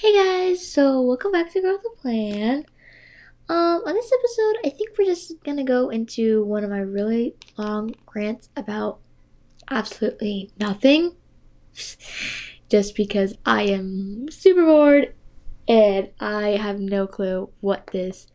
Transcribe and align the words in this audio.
Hey 0.00 0.14
guys, 0.14 0.66
so 0.66 1.02
welcome 1.02 1.30
back 1.30 1.52
to 1.52 1.60
Growth 1.60 1.82
the 1.82 1.90
Plan. 2.00 2.64
Um, 3.50 3.82
on 3.84 3.92
this 3.92 4.10
episode, 4.10 4.56
I 4.64 4.70
think 4.70 4.96
we're 4.96 5.04
just 5.04 5.44
gonna 5.44 5.62
go 5.62 5.90
into 5.90 6.42
one 6.42 6.64
of 6.64 6.70
my 6.70 6.78
really 6.78 7.34
long 7.58 7.94
rants 8.14 8.48
about 8.56 9.00
absolutely 9.70 10.52
nothing. 10.58 11.16
just 12.70 12.96
because 12.96 13.34
I 13.44 13.64
am 13.64 14.30
super 14.30 14.64
bored 14.64 15.12
and 15.68 16.08
I 16.18 16.52
have 16.52 16.80
no 16.80 17.06
clue 17.06 17.50
what 17.60 17.88
this 17.88 18.28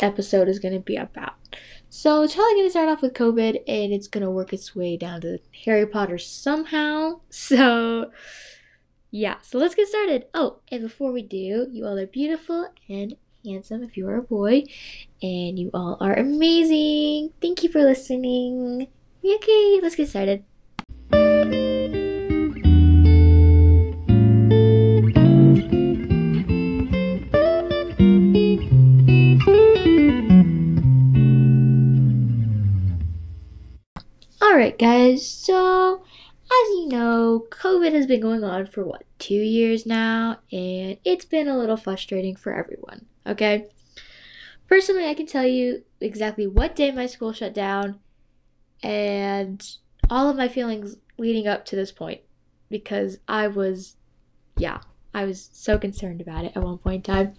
episode 0.00 0.48
is 0.50 0.58
gonna 0.58 0.80
be 0.80 0.96
about. 0.96 1.32
So 1.88 2.20
it's 2.24 2.34
probably 2.34 2.56
gonna 2.56 2.68
start 2.68 2.90
off 2.90 3.00
with 3.00 3.14
COVID 3.14 3.62
and 3.66 3.90
it's 3.94 4.08
gonna 4.08 4.30
work 4.30 4.52
its 4.52 4.76
way 4.76 4.98
down 4.98 5.22
to 5.22 5.38
Harry 5.64 5.86
Potter 5.86 6.18
somehow. 6.18 7.20
So 7.30 8.10
yeah, 9.14 9.36
so 9.42 9.58
let's 9.58 9.76
get 9.76 9.86
started. 9.86 10.26
Oh, 10.34 10.58
and 10.72 10.82
before 10.82 11.12
we 11.12 11.22
do, 11.22 11.68
you 11.70 11.86
all 11.86 11.96
are 11.96 12.04
beautiful 12.04 12.66
and 12.88 13.14
handsome 13.46 13.84
if 13.84 13.96
you 13.96 14.08
are 14.08 14.16
a 14.16 14.22
boy, 14.22 14.64
and 15.22 15.56
you 15.56 15.70
all 15.72 15.96
are 16.00 16.14
amazing. 16.14 17.32
Thank 17.40 17.62
you 17.62 17.70
for 17.70 17.80
listening. 17.80 18.88
Okay, 19.24 19.78
let's 19.80 19.94
get 19.94 20.08
started. 20.08 20.42
Alright, 34.42 34.76
guys, 34.76 35.24
so 35.24 36.02
as 36.46 36.68
you 36.70 36.88
know, 36.88 37.46
COVID 37.50 37.92
has 37.92 38.06
been 38.06 38.20
going 38.20 38.44
on 38.44 38.66
for 38.66 38.84
what, 38.84 39.04
two 39.18 39.34
years 39.34 39.86
now, 39.86 40.38
and 40.52 40.98
it's 41.04 41.24
been 41.24 41.48
a 41.48 41.56
little 41.56 41.76
frustrating 41.76 42.36
for 42.36 42.52
everyone, 42.52 43.06
okay? 43.26 43.66
Personally, 44.68 45.06
I 45.06 45.14
can 45.14 45.26
tell 45.26 45.46
you 45.46 45.84
exactly 46.00 46.46
what 46.46 46.76
day 46.76 46.90
my 46.90 47.06
school 47.06 47.32
shut 47.32 47.54
down 47.54 47.98
and 48.82 49.66
all 50.10 50.28
of 50.28 50.36
my 50.36 50.48
feelings 50.48 50.96
leading 51.16 51.46
up 51.46 51.64
to 51.66 51.76
this 51.76 51.92
point 51.92 52.20
because 52.68 53.18
I 53.26 53.48
was, 53.48 53.96
yeah, 54.58 54.80
I 55.14 55.24
was 55.24 55.48
so 55.52 55.78
concerned 55.78 56.20
about 56.20 56.44
it 56.44 56.52
at 56.54 56.62
one 56.62 56.78
point 56.78 57.08
in 57.08 57.14
time. 57.14 57.34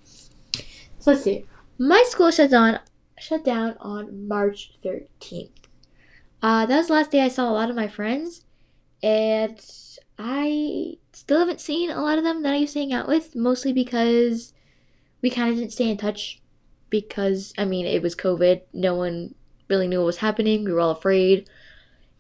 So 0.97 1.11
let's 1.11 1.23
see. 1.23 1.45
My 1.77 2.03
school 2.07 2.31
shut 2.31 2.49
down, 2.49 2.79
shut 3.19 3.43
down 3.43 3.75
on 3.79 4.27
March 4.27 4.73
13th. 4.83 5.51
Uh, 6.41 6.65
that 6.65 6.77
was 6.77 6.87
the 6.87 6.93
last 6.93 7.11
day 7.11 7.21
I 7.21 7.27
saw 7.27 7.49
a 7.49 7.53
lot 7.53 7.69
of 7.69 7.75
my 7.75 7.87
friends 7.87 8.45
and 9.03 9.59
I 10.17 10.97
still 11.13 11.39
haven't 11.39 11.61
seen 11.61 11.91
a 11.91 12.01
lot 12.01 12.17
of 12.17 12.23
them 12.23 12.43
that 12.43 12.53
I 12.53 12.57
used 12.57 12.73
to 12.73 12.79
hang 12.79 12.93
out 12.93 13.07
with, 13.07 13.35
mostly 13.35 13.73
because 13.73 14.53
we 15.21 15.29
kind 15.29 15.49
of 15.49 15.57
didn't 15.57 15.73
stay 15.73 15.89
in 15.89 15.97
touch 15.97 16.41
because, 16.89 17.53
I 17.57 17.65
mean, 17.65 17.85
it 17.85 18.01
was 18.01 18.15
COVID. 18.15 18.61
No 18.73 18.95
one 18.95 19.35
really 19.69 19.87
knew 19.87 19.99
what 19.99 20.05
was 20.05 20.17
happening. 20.17 20.63
We 20.63 20.71
were 20.71 20.79
all 20.79 20.91
afraid. 20.91 21.49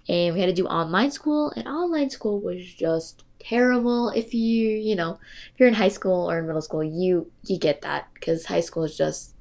And 0.07 0.33
we 0.33 0.39
had 0.39 0.47
to 0.47 0.53
do 0.53 0.67
online 0.67 1.09
school, 1.09 1.51
and 1.55 1.67
online 1.67 2.11
school 2.11 2.39
was 2.39 2.63
just 2.73 3.23
terrible. 3.39 4.09
If 4.09 4.35
you, 4.35 4.69
you 4.69 4.95
know, 4.95 5.19
if 5.51 5.59
you're 5.59 5.67
in 5.67 5.73
high 5.73 5.89
school 5.89 6.29
or 6.29 6.37
in 6.37 6.45
middle 6.45 6.61
school, 6.61 6.83
you 6.83 7.31
you 7.45 7.57
get 7.57 7.81
that 7.81 8.07
because 8.13 8.45
high 8.45 8.59
school 8.61 8.83
is 8.83 8.95
just 8.95 9.33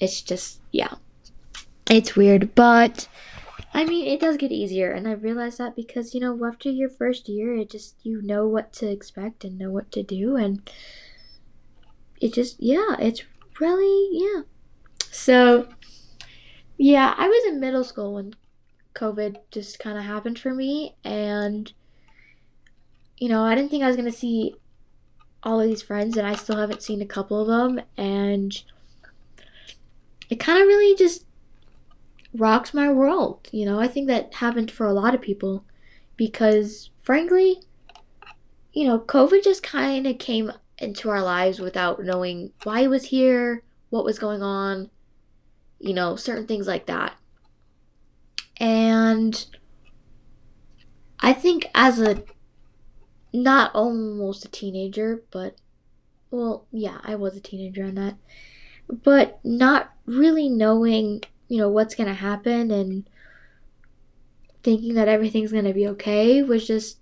it's 0.00 0.20
just 0.20 0.60
yeah. 0.72 0.94
It's 1.88 2.16
weird, 2.16 2.54
but 2.54 3.08
I 3.76 3.84
mean, 3.84 4.06
it 4.06 4.20
does 4.20 4.36
get 4.36 4.52
easier, 4.52 4.92
and 4.92 5.08
I 5.08 5.12
realized 5.12 5.58
that 5.58 5.74
because 5.74 6.14
you 6.14 6.20
know, 6.20 6.38
after 6.46 6.70
your 6.70 6.88
first 6.88 7.28
year, 7.28 7.56
it 7.56 7.70
just 7.70 7.96
you 8.04 8.22
know 8.22 8.46
what 8.46 8.72
to 8.74 8.88
expect 8.88 9.44
and 9.44 9.58
know 9.58 9.70
what 9.70 9.90
to 9.92 10.02
do, 10.04 10.36
and 10.36 10.62
it 12.20 12.32
just 12.32 12.62
yeah, 12.62 12.94
it's 13.00 13.24
really 13.58 14.10
yeah. 14.12 14.42
So 15.10 15.66
yeah, 16.78 17.14
I 17.18 17.26
was 17.26 17.44
in 17.48 17.58
middle 17.58 17.82
school 17.82 18.14
when 18.14 18.34
COVID 18.94 19.38
just 19.50 19.80
kind 19.80 19.98
of 19.98 20.04
happened 20.04 20.38
for 20.38 20.54
me, 20.54 20.94
and 21.02 21.72
you 23.18 23.28
know, 23.28 23.42
I 23.42 23.56
didn't 23.56 23.72
think 23.72 23.82
I 23.82 23.88
was 23.88 23.96
gonna 23.96 24.12
see 24.12 24.54
all 25.42 25.60
of 25.60 25.66
these 25.66 25.82
friends, 25.82 26.16
and 26.16 26.28
I 26.28 26.36
still 26.36 26.56
haven't 26.56 26.82
seen 26.84 27.02
a 27.02 27.06
couple 27.06 27.40
of 27.40 27.48
them, 27.48 27.84
and 27.96 28.56
it 30.30 30.38
kind 30.38 30.62
of 30.62 30.68
really 30.68 30.96
just 30.96 31.26
rocked 32.34 32.74
my 32.74 32.90
world. 32.92 33.48
You 33.52 33.64
know, 33.64 33.80
I 33.80 33.88
think 33.88 34.08
that 34.08 34.34
happened 34.34 34.70
for 34.70 34.86
a 34.86 34.92
lot 34.92 35.14
of 35.14 35.20
people 35.20 35.64
because, 36.16 36.90
frankly, 37.02 37.60
you 38.72 38.86
know, 38.86 38.98
COVID 38.98 39.44
just 39.44 39.62
kind 39.62 40.06
of 40.06 40.18
came 40.18 40.52
into 40.78 41.08
our 41.08 41.22
lives 41.22 41.60
without 41.60 42.02
knowing 42.02 42.52
why 42.64 42.80
it 42.80 42.88
was 42.88 43.06
here, 43.06 43.62
what 43.90 44.04
was 44.04 44.18
going 44.18 44.42
on, 44.42 44.90
you 45.78 45.94
know, 45.94 46.16
certain 46.16 46.46
things 46.46 46.66
like 46.66 46.86
that. 46.86 47.14
And 48.58 49.46
I 51.20 51.32
think 51.32 51.66
as 51.74 52.00
a 52.00 52.24
not 53.32 53.74
almost 53.74 54.44
a 54.44 54.48
teenager, 54.48 55.22
but 55.30 55.56
well, 56.30 56.66
yeah, 56.72 56.98
I 57.04 57.14
was 57.14 57.36
a 57.36 57.40
teenager 57.40 57.84
on 57.84 57.94
that. 57.94 58.16
But 58.88 59.40
not 59.44 59.92
really 60.06 60.48
knowing 60.48 61.22
you 61.48 61.58
know, 61.58 61.68
what's 61.68 61.94
going 61.94 62.08
to 62.08 62.14
happen 62.14 62.70
and 62.70 63.08
thinking 64.62 64.94
that 64.94 65.08
everything's 65.08 65.52
going 65.52 65.64
to 65.64 65.74
be 65.74 65.86
okay 65.86 66.42
was 66.42 66.66
just 66.66 66.98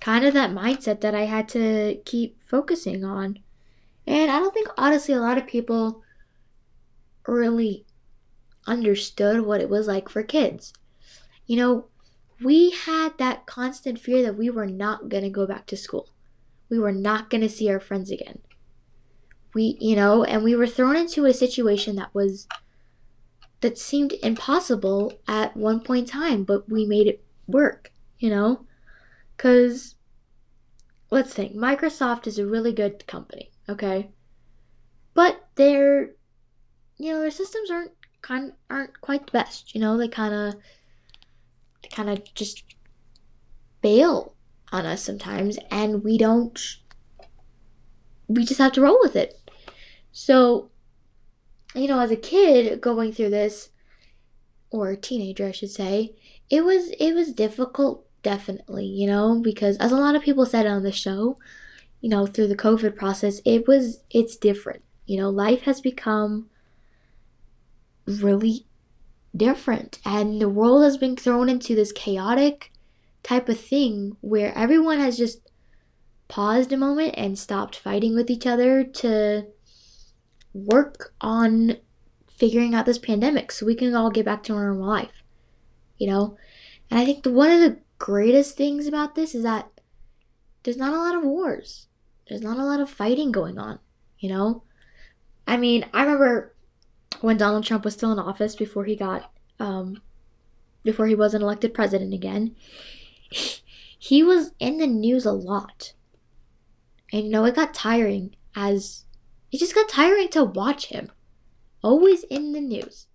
kind 0.00 0.24
of 0.24 0.34
that 0.34 0.50
mindset 0.50 1.00
that 1.00 1.14
I 1.14 1.26
had 1.26 1.48
to 1.50 2.00
keep 2.04 2.42
focusing 2.42 3.04
on. 3.04 3.38
And 4.06 4.30
I 4.30 4.38
don't 4.38 4.52
think, 4.52 4.68
honestly, 4.76 5.14
a 5.14 5.20
lot 5.20 5.38
of 5.38 5.46
people 5.46 6.02
really 7.26 7.84
understood 8.66 9.42
what 9.42 9.60
it 9.60 9.70
was 9.70 9.86
like 9.86 10.08
for 10.08 10.22
kids. 10.22 10.72
You 11.46 11.56
know, 11.56 11.86
we 12.42 12.70
had 12.70 13.16
that 13.18 13.46
constant 13.46 14.00
fear 14.00 14.22
that 14.22 14.36
we 14.36 14.50
were 14.50 14.66
not 14.66 15.08
going 15.08 15.22
to 15.22 15.30
go 15.30 15.46
back 15.46 15.66
to 15.66 15.76
school. 15.76 16.08
We 16.68 16.78
were 16.78 16.92
not 16.92 17.30
going 17.30 17.42
to 17.42 17.48
see 17.48 17.70
our 17.70 17.80
friends 17.80 18.10
again. 18.10 18.40
We, 19.54 19.76
you 19.80 19.94
know, 19.94 20.24
and 20.24 20.42
we 20.42 20.56
were 20.56 20.66
thrown 20.66 20.96
into 20.96 21.26
a 21.26 21.34
situation 21.34 21.96
that 21.96 22.14
was 22.14 22.48
that 23.62 23.78
seemed 23.78 24.12
impossible 24.22 25.12
at 25.26 25.56
one 25.56 25.80
point 25.80 26.08
in 26.08 26.12
time, 26.12 26.44
but 26.44 26.68
we 26.68 26.84
made 26.84 27.06
it 27.06 27.24
work, 27.46 27.92
you 28.18 28.28
know? 28.28 28.66
Because, 29.36 29.94
let's 31.10 31.32
think, 31.32 31.54
Microsoft 31.54 32.26
is 32.26 32.38
a 32.38 32.46
really 32.46 32.72
good 32.72 33.06
company, 33.06 33.50
okay? 33.68 34.10
But 35.14 35.48
their, 35.54 36.10
you 36.98 37.12
know, 37.12 37.20
their 37.20 37.30
systems 37.30 37.70
aren't 37.70 37.92
kind 38.20 38.52
aren't 38.70 39.00
quite 39.00 39.26
the 39.26 39.32
best, 39.32 39.74
you 39.74 39.80
know? 39.80 39.96
They 39.96 40.08
kind 40.08 40.34
of, 40.34 40.54
they 41.82 41.88
kind 41.88 42.10
of 42.10 42.22
just 42.34 42.64
bail 43.80 44.34
on 44.72 44.86
us 44.86 45.04
sometimes, 45.04 45.58
and 45.70 46.02
we 46.02 46.18
don't, 46.18 46.60
we 48.26 48.44
just 48.44 48.60
have 48.60 48.72
to 48.72 48.80
roll 48.80 48.98
with 49.02 49.14
it. 49.14 49.38
So, 50.10 50.71
you 51.74 51.88
know, 51.88 52.00
as 52.00 52.10
a 52.10 52.16
kid 52.16 52.80
going 52.80 53.12
through 53.12 53.30
this, 53.30 53.70
or 54.70 54.96
teenager, 54.96 55.46
I 55.46 55.52
should 55.52 55.70
say, 55.70 56.14
it 56.50 56.64
was 56.64 56.90
it 56.98 57.14
was 57.14 57.32
difficult, 57.32 58.06
definitely, 58.22 58.86
you 58.86 59.06
know, 59.06 59.40
because 59.42 59.76
as 59.78 59.92
a 59.92 59.96
lot 59.96 60.14
of 60.14 60.22
people 60.22 60.46
said 60.46 60.66
on 60.66 60.82
the 60.82 60.92
show, 60.92 61.38
you 62.00 62.08
know, 62.08 62.26
through 62.26 62.48
the 62.48 62.56
COVID 62.56 62.96
process, 62.96 63.40
it 63.44 63.68
was 63.68 64.02
it's 64.10 64.36
different. 64.36 64.82
You 65.06 65.20
know, 65.20 65.30
life 65.30 65.62
has 65.62 65.80
become 65.80 66.48
really 68.06 68.66
different, 69.36 69.98
and 70.04 70.40
the 70.40 70.48
world 70.48 70.84
has 70.84 70.96
been 70.96 71.16
thrown 71.16 71.48
into 71.48 71.74
this 71.74 71.92
chaotic 71.92 72.72
type 73.22 73.48
of 73.48 73.58
thing 73.58 74.16
where 74.20 74.56
everyone 74.56 74.98
has 74.98 75.16
just 75.16 75.48
paused 76.28 76.72
a 76.72 76.76
moment 76.76 77.14
and 77.16 77.38
stopped 77.38 77.76
fighting 77.76 78.14
with 78.14 78.30
each 78.30 78.46
other 78.46 78.82
to 78.84 79.46
work 80.54 81.14
on 81.20 81.76
figuring 82.28 82.74
out 82.74 82.86
this 82.86 82.98
pandemic 82.98 83.52
so 83.52 83.64
we 83.64 83.74
can 83.74 83.94
all 83.94 84.10
get 84.10 84.24
back 84.24 84.42
to 84.44 84.54
our 84.54 84.66
normal 84.66 84.88
life. 84.88 85.22
You 85.98 86.08
know? 86.08 86.36
And 86.90 86.98
I 86.98 87.04
think 87.04 87.22
the, 87.22 87.32
one 87.32 87.50
of 87.50 87.60
the 87.60 87.78
greatest 87.98 88.56
things 88.56 88.86
about 88.86 89.14
this 89.14 89.34
is 89.34 89.44
that 89.44 89.70
there's 90.62 90.76
not 90.76 90.92
a 90.92 90.98
lot 90.98 91.16
of 91.16 91.22
wars. 91.22 91.86
There's 92.28 92.42
not 92.42 92.58
a 92.58 92.64
lot 92.64 92.80
of 92.80 92.90
fighting 92.90 93.32
going 93.32 93.58
on, 93.58 93.78
you 94.18 94.28
know? 94.28 94.62
I 95.46 95.56
mean, 95.56 95.86
I 95.92 96.02
remember 96.02 96.54
when 97.20 97.36
Donald 97.36 97.64
Trump 97.64 97.84
was 97.84 97.94
still 97.94 98.12
in 98.12 98.18
office 98.18 98.56
before 98.56 98.84
he 98.84 98.96
got 98.96 99.30
um 99.60 100.00
before 100.82 101.06
he 101.06 101.14
wasn't 101.14 101.42
elected 101.42 101.74
president 101.74 102.12
again. 102.12 102.56
He 103.98 104.22
was 104.22 104.50
in 104.58 104.78
the 104.78 104.86
news 104.86 105.24
a 105.24 105.32
lot. 105.32 105.92
And 107.12 107.24
you 107.24 107.30
know, 107.30 107.44
it 107.44 107.54
got 107.54 107.72
tiring 107.72 108.34
as 108.56 109.04
it 109.52 109.58
just 109.58 109.74
got 109.74 109.88
tiring 109.88 110.28
to 110.30 110.44
watch 110.44 110.86
him. 110.86 111.12
Always 111.82 112.24
in 112.24 112.52
the 112.52 112.60
news. 112.60 113.06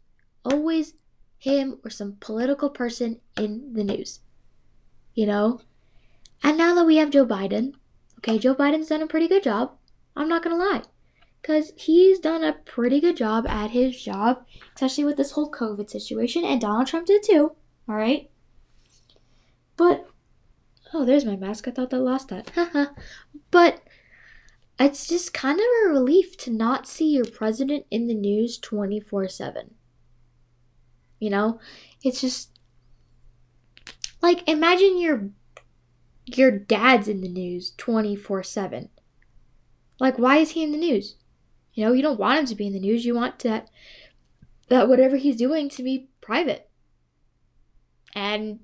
Always 0.45 0.93
him 1.37 1.79
or 1.83 1.89
some 1.89 2.17
political 2.19 2.69
person 2.69 3.19
in 3.37 3.73
the 3.73 3.83
news. 3.83 4.21
You 5.13 5.25
know? 5.25 5.61
And 6.43 6.57
now 6.57 6.75
that 6.75 6.85
we 6.85 6.97
have 6.97 7.09
Joe 7.09 7.25
Biden, 7.25 7.73
Okay, 8.19 8.39
Joe 8.39 8.55
Biden's 8.55 8.87
done 8.87 9.01
a 9.01 9.07
pretty 9.07 9.27
good 9.27 9.43
job. 9.43 9.71
I'm 10.15 10.27
not 10.27 10.43
gonna 10.43 10.57
lie. 10.57 10.81
Because 11.41 11.71
he's 11.77 12.19
done 12.19 12.43
a 12.43 12.53
pretty 12.53 12.99
good 12.99 13.15
job 13.15 13.47
at 13.47 13.71
his 13.71 14.01
job, 14.01 14.45
especially 14.75 15.05
with 15.05 15.17
this 15.17 15.31
whole 15.31 15.51
COVID 15.51 15.89
situation, 15.89 16.43
and 16.43 16.59
Donald 16.59 16.87
Trump 16.87 17.05
did 17.05 17.23
too. 17.23 17.55
Alright? 17.87 18.29
But, 19.77 20.07
oh, 20.93 21.05
there's 21.05 21.25
my 21.25 21.35
mask. 21.35 21.67
I 21.67 21.71
thought 21.71 21.91
that 21.91 21.99
lost 21.99 22.29
that. 22.29 22.51
but, 23.51 23.81
it's 24.79 25.07
just 25.07 25.33
kind 25.33 25.59
of 25.59 25.65
a 25.65 25.89
relief 25.89 26.37
to 26.37 26.51
not 26.51 26.87
see 26.87 27.11
your 27.11 27.25
president 27.25 27.85
in 27.89 28.07
the 28.07 28.13
news 28.13 28.57
24 28.57 29.27
7. 29.27 29.73
You 31.19 31.29
know? 31.29 31.59
It's 32.03 32.21
just 32.21 32.57
like 34.21 34.47
imagine 34.47 34.99
your 34.99 35.29
your 36.25 36.51
dad's 36.51 37.07
in 37.07 37.21
the 37.21 37.29
news 37.29 37.73
24/7. 37.77 38.89
Like 39.99 40.19
why 40.19 40.37
is 40.37 40.51
he 40.51 40.63
in 40.63 40.71
the 40.71 40.77
news? 40.77 41.15
You 41.73 41.85
know, 41.85 41.93
you 41.93 42.01
don't 42.01 42.19
want 42.19 42.39
him 42.39 42.45
to 42.47 42.55
be 42.55 42.67
in 42.67 42.73
the 42.73 42.79
news. 42.79 43.05
You 43.05 43.15
want 43.15 43.39
that 43.39 43.69
that 44.69 44.89
whatever 44.89 45.15
he's 45.15 45.37
doing 45.37 45.69
to 45.69 45.83
be 45.83 46.09
private. 46.21 46.69
And 48.13 48.59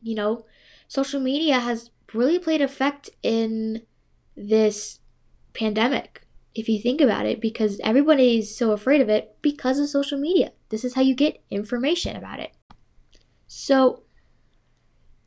you 0.00 0.14
know, 0.14 0.44
social 0.88 1.20
media 1.20 1.60
has 1.60 1.90
really 2.12 2.38
played 2.38 2.60
effect 2.60 3.08
in 3.22 3.82
this 4.36 5.00
pandemic 5.54 6.22
if 6.54 6.68
you 6.68 6.80
think 6.80 7.00
about 7.00 7.26
it 7.26 7.40
because 7.40 7.80
everybody 7.82 8.38
is 8.38 8.56
so 8.56 8.72
afraid 8.72 9.00
of 9.00 9.08
it 9.08 9.36
because 9.40 9.78
of 9.78 9.88
social 9.88 10.18
media. 10.18 10.52
This 10.68 10.84
is 10.84 10.94
how 10.94 11.02
you 11.02 11.14
get 11.14 11.42
information 11.50 12.16
about 12.16 12.40
it. 12.40 12.52
So, 13.46 14.02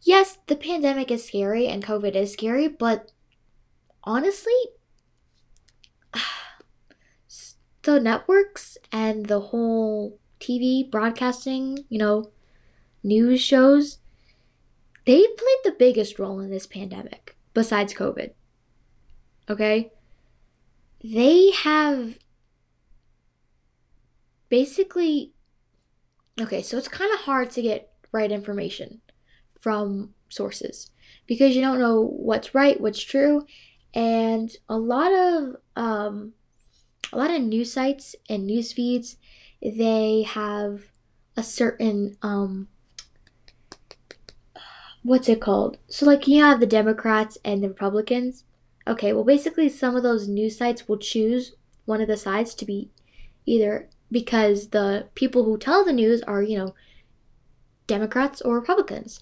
yes, 0.02 0.38
the 0.48 0.56
pandemic 0.56 1.12
is 1.12 1.26
scary 1.26 1.68
and 1.68 1.84
COVID 1.84 2.16
is 2.16 2.34
scary, 2.34 2.68
but 2.68 3.12
honestly, 4.04 4.54
the 7.84 8.00
networks 8.00 8.78
and 8.92 9.26
the 9.26 9.40
whole 9.40 10.20
TV 10.40 10.90
broadcasting, 10.90 11.86
you 11.90 11.98
know, 11.98 12.32
news 13.04 13.42
shows, 13.42 14.00
they 15.06 15.22
played 15.22 15.62
the 15.64 15.76
biggest 15.78 16.20
role 16.20 16.40
in 16.40 16.52
this 16.52 16.68
pandemic 16.68 17.36
besides 17.54 17.94
COVID. 17.94 18.32
Okay? 19.50 19.92
They 21.04 21.52
have 21.52 22.18
basically 24.50 25.34
okay, 26.40 26.62
so 26.62 26.78
it's 26.78 26.88
kind 26.88 27.14
of 27.14 27.22
hard 27.22 27.50
to 27.52 27.62
get 27.62 27.92
right 28.12 28.32
information 28.32 29.02
from 29.60 30.14
sources 30.30 30.92
because 31.28 31.56
you 31.56 31.62
don't 31.62 31.80
know 31.80 32.02
what's 32.02 32.54
right, 32.54 32.80
what's 32.80 33.02
true, 33.02 33.46
and 33.94 34.52
a 34.68 34.78
lot 34.78 35.12
of 35.14 35.56
um, 35.76 36.34
a 37.12 37.18
lot 37.18 37.32
of 37.32 37.42
news 37.42 37.72
sites 37.72 38.16
and 38.30 38.46
news 38.46 38.74
feeds 38.74 39.18
they 39.62 40.24
have 40.24 40.82
a 41.36 41.44
certain 41.44 42.16
um, 42.22 42.68
what's 45.04 45.30
it 45.30 45.42
called? 45.42 45.78
So 45.88 46.06
like 46.06 46.28
you 46.28 46.44
have 46.44 46.60
the 46.60 46.66
Democrats 46.66 47.38
and 47.44 47.64
the 47.64 47.70
Republicans. 47.70 48.44
Okay, 48.88 49.14
well 49.14 49.24
basically 49.24 49.70
some 49.70 49.96
of 49.96 50.04
those 50.04 50.28
news 50.28 50.58
sites 50.58 50.88
will 50.88 50.98
choose 50.98 51.56
one 51.86 52.02
of 52.02 52.08
the 52.08 52.18
sides 52.18 52.54
to 52.56 52.66
be 52.66 52.92
either 53.46 53.90
because 54.12 54.70
the 54.70 55.08
people 55.16 55.44
who 55.44 55.58
tell 55.58 55.84
the 55.84 55.94
news 55.94 56.22
are, 56.24 56.42
you 56.42 56.58
know, 56.58 56.76
Democrats 57.88 58.42
or 58.42 58.56
Republicans. 58.56 59.20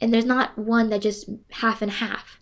And 0.00 0.12
there's 0.12 0.24
not 0.24 0.58
one 0.58 0.90
that 0.90 1.02
just 1.02 1.28
half 1.50 1.82
and 1.82 1.90
half 1.90 2.40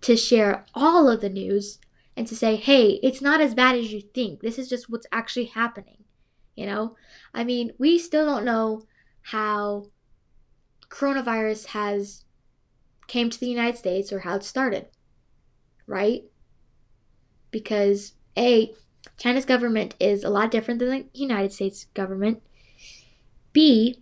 to 0.00 0.16
share 0.16 0.64
all 0.74 1.08
of 1.08 1.20
the 1.20 1.28
news 1.28 1.78
and 2.16 2.26
to 2.26 2.36
say, 2.36 2.56
hey, 2.56 2.98
it's 3.02 3.22
not 3.22 3.40
as 3.40 3.54
bad 3.54 3.76
as 3.76 3.92
you 3.92 4.00
think. 4.00 4.40
This 4.40 4.58
is 4.58 4.68
just 4.68 4.90
what's 4.90 5.06
actually 5.12 5.46
happening. 5.46 6.04
You 6.56 6.66
know? 6.66 6.96
I 7.32 7.44
mean, 7.44 7.72
we 7.78 7.98
still 7.98 8.26
don't 8.26 8.44
know 8.44 8.82
how 9.22 9.86
coronavirus 10.88 11.66
has 11.66 12.24
came 13.06 13.30
to 13.30 13.38
the 13.38 13.48
United 13.48 13.78
States 13.78 14.12
or 14.12 14.20
how 14.20 14.36
it 14.36 14.44
started. 14.44 14.86
Right? 15.88 16.22
Because 17.50 18.12
A, 18.36 18.72
China's 19.16 19.44
government 19.44 19.96
is 19.98 20.22
a 20.22 20.30
lot 20.30 20.52
different 20.52 20.78
than 20.78 20.90
the 20.90 21.06
United 21.14 21.52
States 21.52 21.86
government. 21.94 22.42
B, 23.52 24.00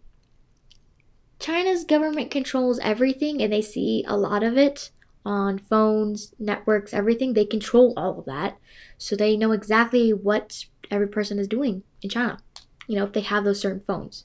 China's 1.39 1.85
government 1.85 2.31
controls 2.31 2.79
everything 2.81 3.41
and 3.41 3.53
they 3.53 3.63
see 3.63 4.05
a 4.07 4.17
lot 4.17 4.43
of 4.43 4.59
it 4.59 4.91
on 5.25 5.59
phones, 5.59 6.35
networks, 6.39 6.93
everything. 6.93 7.33
They 7.33 7.45
control 7.45 7.95
all 7.97 8.19
of 8.19 8.25
that. 8.27 8.59
So 8.99 9.17
they 9.17 9.37
know 9.37 9.53
exactly 9.53 10.13
what 10.13 10.67
every 10.91 11.09
person 11.09 11.39
is 11.39 11.49
doing 11.49 11.83
in 12.03 12.11
China, 12.11 12.39
you 12.87 12.97
know, 12.97 13.05
if 13.05 13.13
they 13.13 13.21
have 13.21 13.45
those 13.45 13.61
certain 13.61 13.83
phones. 13.87 14.25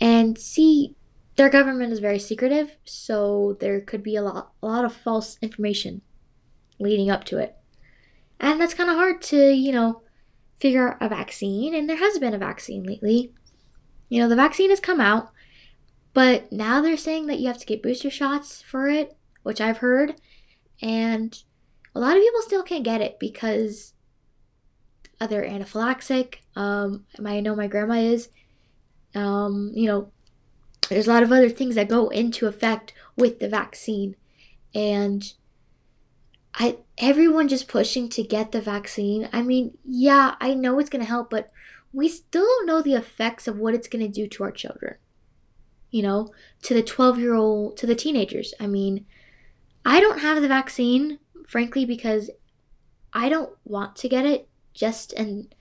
And 0.00 0.38
C, 0.38 0.94
their 1.36 1.48
government 1.48 1.92
is 1.92 2.00
very 2.00 2.18
secretive, 2.18 2.76
so 2.84 3.56
there 3.60 3.80
could 3.80 4.02
be 4.02 4.16
a 4.16 4.22
lot, 4.22 4.52
a 4.62 4.66
lot 4.66 4.84
of 4.84 4.94
false 4.94 5.38
information 5.40 6.02
leading 6.78 7.10
up 7.10 7.24
to 7.24 7.38
it. 7.38 7.56
And 8.40 8.60
that's 8.60 8.74
kind 8.74 8.90
of 8.90 8.96
hard 8.96 9.20
to, 9.22 9.50
you 9.50 9.72
know, 9.72 10.02
figure 10.60 10.90
out 10.90 10.98
a 11.00 11.08
vaccine. 11.08 11.74
And 11.74 11.88
there 11.88 11.96
has 11.96 12.18
been 12.18 12.34
a 12.34 12.38
vaccine 12.38 12.84
lately. 12.84 13.32
You 14.08 14.20
know, 14.20 14.28
the 14.28 14.36
vaccine 14.36 14.70
has 14.70 14.80
come 14.80 15.00
out, 15.00 15.30
but 16.14 16.50
now 16.50 16.80
they're 16.80 16.96
saying 16.96 17.26
that 17.26 17.38
you 17.40 17.48
have 17.48 17.58
to 17.58 17.66
get 17.66 17.82
booster 17.82 18.10
shots 18.10 18.62
for 18.62 18.88
it, 18.88 19.16
which 19.42 19.60
I've 19.60 19.78
heard. 19.78 20.14
And 20.80 21.36
a 21.94 22.00
lot 22.00 22.16
of 22.16 22.22
people 22.22 22.42
still 22.42 22.62
can't 22.62 22.84
get 22.84 23.00
it 23.00 23.18
because 23.18 23.94
they're 25.20 25.44
anaphylaxis. 25.44 26.26
Um, 26.54 27.04
I 27.24 27.40
know 27.40 27.56
my 27.56 27.66
grandma 27.66 27.94
is. 27.94 28.28
Um, 29.14 29.72
you 29.74 29.86
know, 29.86 30.12
there's 30.88 31.08
a 31.08 31.12
lot 31.12 31.22
of 31.22 31.32
other 31.32 31.50
things 31.50 31.74
that 31.74 31.88
go 31.88 32.08
into 32.08 32.46
effect 32.46 32.94
with 33.16 33.40
the 33.40 33.48
vaccine. 33.48 34.16
And 34.74 35.32
I 36.58 36.78
everyone 36.98 37.48
just 37.48 37.68
pushing 37.68 38.08
to 38.10 38.22
get 38.22 38.52
the 38.52 38.60
vaccine. 38.60 39.28
I 39.32 39.42
mean, 39.42 39.78
yeah, 39.84 40.34
I 40.40 40.54
know 40.54 40.78
it's 40.78 40.90
going 40.90 41.04
to 41.04 41.08
help, 41.08 41.30
but 41.30 41.50
we 41.92 42.08
still 42.08 42.44
don't 42.44 42.66
know 42.66 42.82
the 42.82 42.94
effects 42.94 43.46
of 43.46 43.58
what 43.58 43.74
it's 43.74 43.88
going 43.88 44.04
to 44.04 44.12
do 44.12 44.26
to 44.28 44.42
our 44.42 44.50
children. 44.50 44.96
You 45.90 46.02
know, 46.02 46.28
to 46.62 46.74
the 46.74 46.82
12-year-old, 46.82 47.78
to 47.78 47.86
the 47.86 47.94
teenagers. 47.94 48.52
I 48.60 48.66
mean, 48.66 49.06
I 49.84 50.00
don't 50.00 50.18
have 50.18 50.42
the 50.42 50.48
vaccine 50.48 51.18
frankly 51.46 51.86
because 51.86 52.30
I 53.12 53.28
don't 53.28 53.50
want 53.64 53.96
to 53.96 54.08
get 54.08 54.26
it 54.26 54.48
just 54.74 55.12
and 55.14 55.52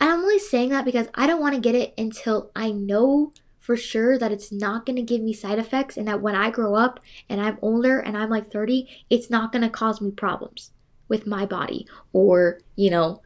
I'm 0.00 0.20
only 0.20 0.38
saying 0.38 0.70
that 0.70 0.84
because 0.84 1.08
I 1.14 1.26
don't 1.26 1.40
want 1.40 1.54
to 1.54 1.60
get 1.60 1.74
it 1.74 1.92
until 1.98 2.50
I 2.56 2.70
know 2.70 3.32
for 3.68 3.76
sure 3.76 4.16
that 4.16 4.32
it's 4.32 4.50
not 4.50 4.86
going 4.86 4.96
to 4.96 5.02
give 5.02 5.20
me 5.20 5.34
side 5.34 5.58
effects 5.58 5.98
and 5.98 6.08
that 6.08 6.22
when 6.22 6.34
I 6.34 6.48
grow 6.48 6.74
up 6.74 7.00
and 7.28 7.38
I'm 7.38 7.58
older 7.60 7.98
and 7.98 8.16
I'm 8.16 8.30
like 8.30 8.50
30, 8.50 8.88
it's 9.10 9.28
not 9.28 9.52
going 9.52 9.60
to 9.60 9.68
cause 9.68 10.00
me 10.00 10.10
problems 10.10 10.70
with 11.08 11.26
my 11.26 11.44
body 11.44 11.86
or, 12.14 12.60
you 12.76 12.88
know, 12.88 13.20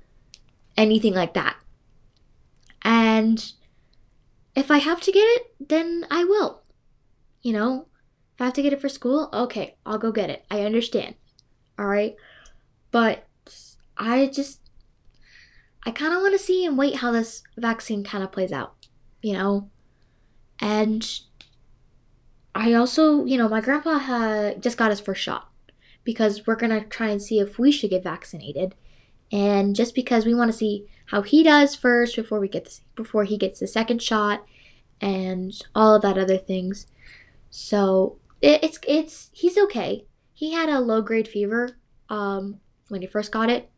anything 0.76 1.14
like 1.14 1.34
that. 1.34 1.54
And 2.82 3.52
if 4.56 4.68
I 4.68 4.78
have 4.78 5.00
to 5.02 5.12
get 5.12 5.20
it, 5.20 5.54
then 5.68 6.06
I 6.10 6.24
will. 6.24 6.64
You 7.42 7.52
know, 7.52 7.86
if 8.34 8.40
I 8.40 8.46
have 8.46 8.54
to 8.54 8.62
get 8.62 8.72
it 8.72 8.80
for 8.80 8.88
school, 8.88 9.28
okay, 9.32 9.76
I'll 9.86 9.96
go 9.96 10.10
get 10.10 10.28
it. 10.28 10.44
I 10.50 10.62
understand. 10.62 11.14
All 11.78 11.86
right. 11.86 12.16
But 12.90 13.28
I 13.96 14.26
just, 14.26 14.58
I 15.86 15.92
kind 15.92 16.12
of 16.12 16.20
want 16.20 16.34
to 16.34 16.44
see 16.44 16.66
and 16.66 16.76
wait 16.76 16.96
how 16.96 17.12
this 17.12 17.44
vaccine 17.56 18.02
kind 18.02 18.24
of 18.24 18.32
plays 18.32 18.50
out. 18.50 18.74
You 19.20 19.34
know, 19.34 19.70
and 20.62 21.20
I 22.54 22.72
also, 22.72 23.24
you 23.24 23.36
know, 23.36 23.48
my 23.48 23.60
grandpa 23.60 23.98
had 23.98 24.62
just 24.62 24.78
got 24.78 24.90
his 24.90 25.00
first 25.00 25.20
shot 25.20 25.50
because 26.04 26.46
we're 26.46 26.56
going 26.56 26.70
to 26.70 26.86
try 26.86 27.08
and 27.08 27.20
see 27.20 27.40
if 27.40 27.58
we 27.58 27.72
should 27.72 27.90
get 27.90 28.04
vaccinated. 28.04 28.76
And 29.32 29.74
just 29.74 29.94
because 29.94 30.24
we 30.24 30.34
want 30.34 30.52
to 30.52 30.56
see 30.56 30.86
how 31.06 31.22
he 31.22 31.42
does 31.42 31.74
first 31.74 32.14
before 32.14 32.38
we 32.38 32.48
get 32.48 32.80
before 32.94 33.24
he 33.24 33.36
gets 33.36 33.58
the 33.58 33.66
second 33.66 34.02
shot 34.02 34.44
and 35.00 35.52
all 35.74 35.96
of 35.96 36.02
that 36.02 36.16
other 36.16 36.38
things. 36.38 36.86
So 37.50 38.18
it, 38.40 38.62
it's 38.62 38.78
it's 38.86 39.30
he's 39.32 39.58
okay. 39.58 40.06
He 40.32 40.52
had 40.52 40.68
a 40.68 40.80
low 40.80 41.02
grade 41.02 41.28
fever 41.28 41.76
um, 42.08 42.60
when 42.88 43.00
he 43.00 43.06
first 43.06 43.32
got 43.32 43.50
it, 43.50 43.70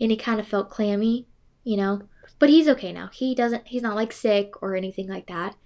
and 0.00 0.10
he 0.10 0.16
kind 0.16 0.40
of 0.40 0.48
felt 0.48 0.70
clammy, 0.70 1.26
you 1.62 1.76
know. 1.76 2.02
But 2.38 2.48
he's 2.48 2.68
okay 2.68 2.92
now. 2.92 3.10
He 3.12 3.34
doesn't. 3.34 3.66
He's 3.68 3.82
not 3.82 3.96
like 3.96 4.12
sick 4.12 4.62
or 4.62 4.74
anything 4.74 5.08
like 5.08 5.26
that. 5.26 5.56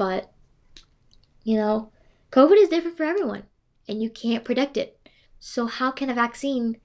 But, 0.00 0.32
you 1.44 1.58
know, 1.58 1.92
COVID 2.32 2.56
is 2.56 2.70
different 2.70 2.96
for 2.96 3.02
everyone 3.02 3.42
and 3.86 4.02
you 4.02 4.08
can't 4.08 4.46
predict 4.46 4.78
it. 4.78 4.98
So, 5.38 5.66
how 5.66 5.90
can 5.90 6.08
a 6.08 6.14
vaccine, 6.14 6.78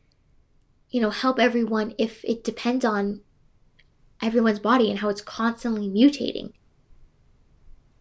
you 0.90 1.00
know, 1.00 1.12
help 1.12 1.40
everyone 1.40 1.96
if 1.98 2.26
it 2.26 2.44
depends 2.44 2.84
on 2.84 3.22
everyone's 4.22 4.60
body 4.60 4.90
and 4.90 5.00
how 5.00 5.08
it's 5.08 5.22
constantly 5.22 5.88
mutating? 5.88 6.52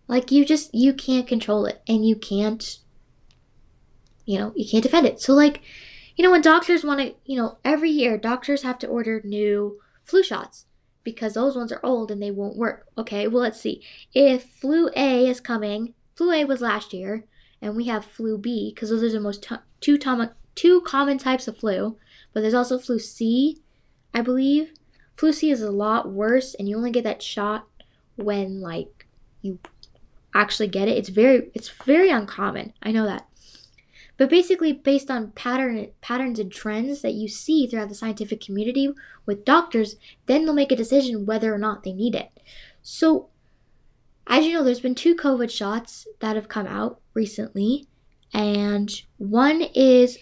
Like, 0.09 0.33
you 0.33 0.45
just, 0.45 0.75
you 0.75 0.93
can't 0.93 1.29
control 1.29 1.65
it 1.67 1.81
and 1.87 2.05
you 2.05 2.17
can't 2.17 2.81
you 4.27 4.37
know, 4.37 4.53
you 4.57 4.69
can't 4.69 4.83
defend 4.83 5.07
it. 5.07 5.21
So 5.21 5.33
like, 5.33 5.61
you 6.17 6.25
know, 6.25 6.33
when 6.33 6.41
doctors 6.41 6.83
want 6.83 6.99
to, 6.99 7.15
you 7.25 7.37
know, 7.37 7.59
every 7.65 7.91
year 7.91 8.19
doctors 8.19 8.63
have 8.63 8.81
to 8.81 8.89
order 8.89 9.21
new 9.23 9.81
flu 10.03 10.25
shots 10.25 10.67
because 11.05 11.35
those 11.35 11.57
ones 11.57 11.71
are 11.71 11.85
old 11.85 12.11
and 12.11 12.21
they 12.21 12.31
won't 12.31 12.57
work. 12.57 12.87
Okay, 12.99 13.29
well 13.29 13.43
let's 13.43 13.61
see. 13.61 13.83
If 14.15 14.45
flu 14.45 14.89
A 14.97 15.29
is 15.29 15.41
coming, 15.41 15.95
flu 16.17 16.33
A 16.33 16.45
was 16.45 16.61
last 16.61 16.93
year, 16.93 17.25
and 17.63 17.77
we 17.77 17.85
have 17.85 18.05
flu 18.05 18.39
B 18.39 18.73
because 18.75 18.91
those 18.91 19.03
are 19.03 19.11
the 19.11 19.21
most 19.21 19.43
t- 19.43 19.57
two 19.81 19.99
tom- 19.99 20.31
two 20.55 20.81
common 20.81 21.19
types 21.19 21.47
of 21.47 21.59
flu. 21.59 21.97
But 22.33 22.41
there's 22.41 22.55
also 22.55 22.79
flu 22.79 22.99
C, 22.99 23.59
I 24.13 24.23
believe. 24.23 24.73
Flu 25.17 25.33
C 25.33 25.51
is 25.51 25.63
a 25.63 25.71
lot 25.71 26.11
worse, 26.11 26.55
and 26.55 26.69
you 26.69 26.77
only 26.77 26.91
get 26.91 27.05
that 27.05 27.23
shot 27.23 27.67
when 28.17 28.61
like 28.61 29.07
you 29.43 29.59
actually 30.35 30.69
get 30.69 30.89
it. 30.89 30.97
It's 30.97 31.11
very 31.11 31.51
it's 31.55 31.69
very 31.69 32.11
uncommon. 32.11 32.73
I 32.83 32.93
know 32.93 33.07
that. 33.07 33.27
But 34.17 34.31
basically 34.31 34.73
based 34.73 35.11
on 35.11 35.33
pattern 35.33 35.89
patterns 36.01 36.39
and 36.39 36.53
trends 36.53 37.03
that 37.03 37.15
you 37.15 37.29
see 37.29 37.67
throughout 37.67 37.89
the 37.89 37.95
scientific 37.95 38.41
community 38.41 38.91
with 39.27 39.45
doctors, 39.45 39.97
then 40.27 40.45
they'll 40.45 40.55
make 40.55 40.71
a 40.73 40.77
decision 40.77 41.27
whether 41.27 41.53
or 41.53 41.59
not 41.59 41.83
they 41.83 41.93
need 41.93 42.15
it. 42.15 42.31
So 42.83 43.29
as 44.27 44.47
you 44.47 44.55
know, 44.55 44.65
there's 44.65 44.81
been 44.81 44.95
two 44.95 45.15
COVID 45.15 45.51
shots 45.51 46.07
that 46.21 46.37
have 46.37 46.49
come 46.49 46.67
out 46.67 47.01
recently, 47.13 47.87
and 48.33 48.91
one 49.19 49.63
is 49.75 50.19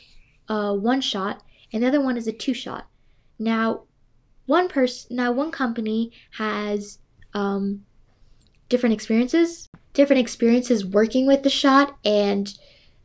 a 0.49 0.75
one 0.75 1.01
shot, 1.01 1.43
and 1.73 1.83
the 1.83 1.89
other 1.89 2.01
one 2.01 2.17
is 2.17 2.27
a 2.27 2.33
two 2.33 2.55
shot. 2.55 2.89
Now, 3.39 3.83
one 4.47 4.69
person, 4.69 5.17
now 5.17 5.31
one 5.31 5.51
company 5.51 6.11
has 6.33 6.99
um, 7.33 7.85
different 8.69 8.93
experiences, 8.93 9.69
different 9.93 10.21
experiences 10.21 10.85
working 10.85 11.27
with 11.27 11.43
the 11.45 11.51
shot, 11.51 11.97
and 12.05 12.53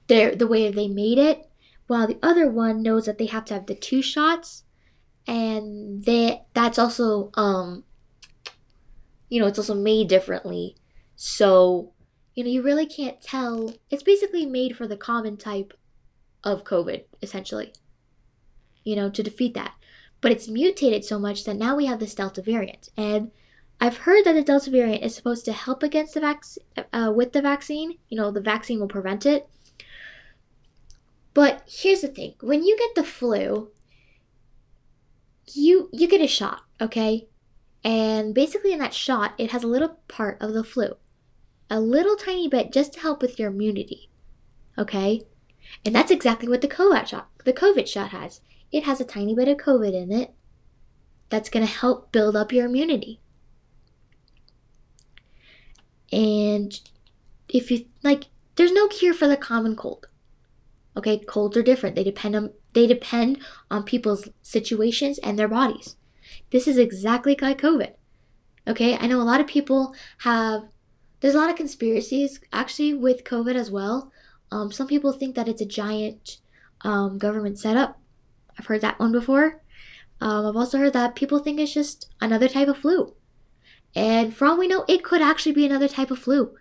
their 0.07 0.35
the 0.35 0.47
way 0.47 0.71
they 0.71 0.87
made 0.87 1.17
it, 1.17 1.49
while 1.87 2.07
the 2.07 2.19
other 2.21 2.49
one 2.49 2.81
knows 2.81 3.05
that 3.05 3.17
they 3.17 3.27
have 3.27 3.45
to 3.45 3.53
have 3.53 3.65
the 3.65 3.75
two 3.75 4.01
shots, 4.01 4.63
and 5.25 6.03
they 6.03 6.41
that's 6.53 6.79
also 6.79 7.31
um, 7.35 7.83
you 9.29 9.41
know, 9.41 9.47
it's 9.47 9.59
also 9.59 9.75
made 9.75 10.07
differently. 10.07 10.75
So, 11.15 11.93
you 12.35 12.43
know, 12.43 12.49
you 12.49 12.61
really 12.61 12.85
can't 12.85 13.21
tell. 13.21 13.73
It's 13.89 14.03
basically 14.03 14.45
made 14.45 14.77
for 14.77 14.87
the 14.87 14.97
common 14.97 15.37
type 15.37 15.73
of 16.43 16.63
COVID, 16.63 17.03
essentially. 17.21 17.73
You 18.83 18.95
know, 18.95 19.09
to 19.09 19.23
defeat 19.23 19.53
that. 19.55 19.73
But 20.21 20.31
it's 20.31 20.47
mutated 20.47 21.03
so 21.03 21.19
much 21.19 21.43
that 21.43 21.57
now 21.57 21.75
we 21.75 21.85
have 21.85 21.99
this 21.99 22.15
Delta 22.15 22.41
variant. 22.41 22.89
And 22.97 23.31
I've 23.79 23.97
heard 23.97 24.23
that 24.25 24.33
the 24.33 24.43
Delta 24.43 24.71
variant 24.71 25.03
is 25.03 25.15
supposed 25.15 25.45
to 25.45 25.53
help 25.53 25.83
against 25.83 26.13
the 26.13 26.21
vaccine, 26.21 26.63
uh, 26.93 27.11
with 27.15 27.33
the 27.33 27.41
vaccine. 27.41 27.97
You 28.09 28.17
know, 28.17 28.31
the 28.31 28.41
vaccine 28.41 28.79
will 28.79 28.87
prevent 28.87 29.25
it. 29.25 29.47
But 31.37 31.61
here's 31.67 32.01
the 32.01 32.07
thing: 32.07 32.33
when 32.41 32.63
you 32.63 32.75
get 32.75 32.95
the 32.95 33.03
flu, 33.03 33.69
you 35.53 35.87
you 35.93 36.07
get 36.07 36.19
a 36.19 36.25
shot, 36.25 36.63
okay? 36.81 37.27
And 37.83 38.33
basically, 38.33 38.73
in 38.73 38.79
that 38.79 38.95
shot, 38.95 39.35
it 39.37 39.51
has 39.51 39.63
a 39.63 39.67
little 39.67 39.99
part 40.07 40.41
of 40.41 40.53
the 40.53 40.63
flu, 40.63 40.95
a 41.69 41.79
little 41.79 42.15
tiny 42.15 42.47
bit, 42.47 42.71
just 42.71 42.93
to 42.93 43.01
help 43.01 43.21
with 43.21 43.37
your 43.37 43.51
immunity, 43.51 44.09
okay? 44.79 45.27
And 45.85 45.93
that's 45.93 46.09
exactly 46.09 46.49
what 46.49 46.61
the 46.61 46.67
COVID 46.67 47.05
shot, 47.05 47.29
the 47.45 47.53
COVID 47.53 47.87
shot 47.87 48.09
has. 48.09 48.41
It 48.71 48.85
has 48.85 48.99
a 48.99 49.05
tiny 49.05 49.35
bit 49.35 49.47
of 49.47 49.57
COVID 49.57 49.93
in 49.93 50.11
it. 50.11 50.33
That's 51.29 51.51
going 51.51 51.67
to 51.67 51.71
help 51.71 52.11
build 52.11 52.35
up 52.35 52.51
your 52.51 52.65
immunity. 52.65 53.21
And 56.11 56.81
if 57.47 57.69
you 57.69 57.85
like, 58.01 58.23
there's 58.55 58.71
no 58.71 58.87
cure 58.87 59.13
for 59.13 59.27
the 59.27 59.37
common 59.37 59.75
cold. 59.75 60.07
Okay, 60.97 61.19
colds 61.19 61.55
are 61.55 61.63
different. 61.63 61.95
They 61.95 62.03
depend 62.03 62.35
on 62.35 62.51
they 62.73 62.87
depend 62.87 63.39
on 63.69 63.83
people's 63.83 64.27
situations 64.41 65.19
and 65.19 65.37
their 65.37 65.47
bodies. 65.47 65.95
This 66.49 66.67
is 66.67 66.77
exactly 66.77 67.37
like 67.39 67.61
COVID. 67.61 67.93
Okay, 68.67 68.97
I 68.97 69.05
know 69.05 69.21
a 69.21 69.29
lot 69.31 69.39
of 69.39 69.47
people 69.47 69.93
have 70.19 70.63
there's 71.19 71.35
a 71.35 71.37
lot 71.37 71.51
of 71.51 71.55
conspiracies 71.55 72.39
actually 72.51 72.95
with 72.95 73.23
COVID 73.23 73.55
as 73.55 73.69
well. 73.69 74.11
Um, 74.51 74.71
some 74.71 74.87
people 74.87 75.13
think 75.13 75.35
that 75.35 75.47
it's 75.47 75.61
a 75.61 75.65
giant 75.65 76.39
um, 76.81 77.19
government 77.19 77.59
setup. 77.59 77.99
I've 78.57 78.65
heard 78.65 78.81
that 78.81 78.99
one 78.99 79.11
before. 79.11 79.61
Um, 80.19 80.47
I've 80.47 80.55
also 80.55 80.79
heard 80.79 80.93
that 80.93 81.15
people 81.15 81.39
think 81.39 81.59
it's 81.59 81.73
just 81.73 82.09
another 82.19 82.47
type 82.47 82.67
of 82.67 82.77
flu. 82.77 83.13
And 83.95 84.35
all 84.41 84.57
we 84.57 84.67
know, 84.67 84.83
it 84.87 85.03
could 85.03 85.21
actually 85.21 85.53
be 85.53 85.65
another 85.65 85.87
type 85.87 86.11
of 86.11 86.19
flu. 86.19 86.55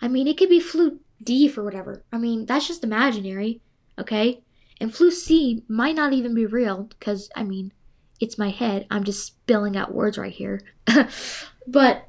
I 0.00 0.08
mean, 0.08 0.26
it 0.26 0.36
could 0.36 0.48
be 0.48 0.60
flu 0.60 1.00
D 1.22 1.48
for 1.48 1.62
whatever. 1.62 2.02
I 2.12 2.18
mean, 2.18 2.46
that's 2.46 2.66
just 2.68 2.84
imaginary, 2.84 3.60
okay? 3.98 4.42
And 4.80 4.94
flu 4.94 5.10
C 5.10 5.62
might 5.68 5.94
not 5.94 6.12
even 6.12 6.34
be 6.34 6.46
real 6.46 6.84
because, 6.84 7.30
I 7.36 7.44
mean, 7.44 7.72
it's 8.20 8.38
my 8.38 8.50
head. 8.50 8.86
I'm 8.90 9.04
just 9.04 9.24
spilling 9.24 9.76
out 9.76 9.94
words 9.94 10.18
right 10.18 10.32
here. 10.32 10.62
but, 11.66 12.08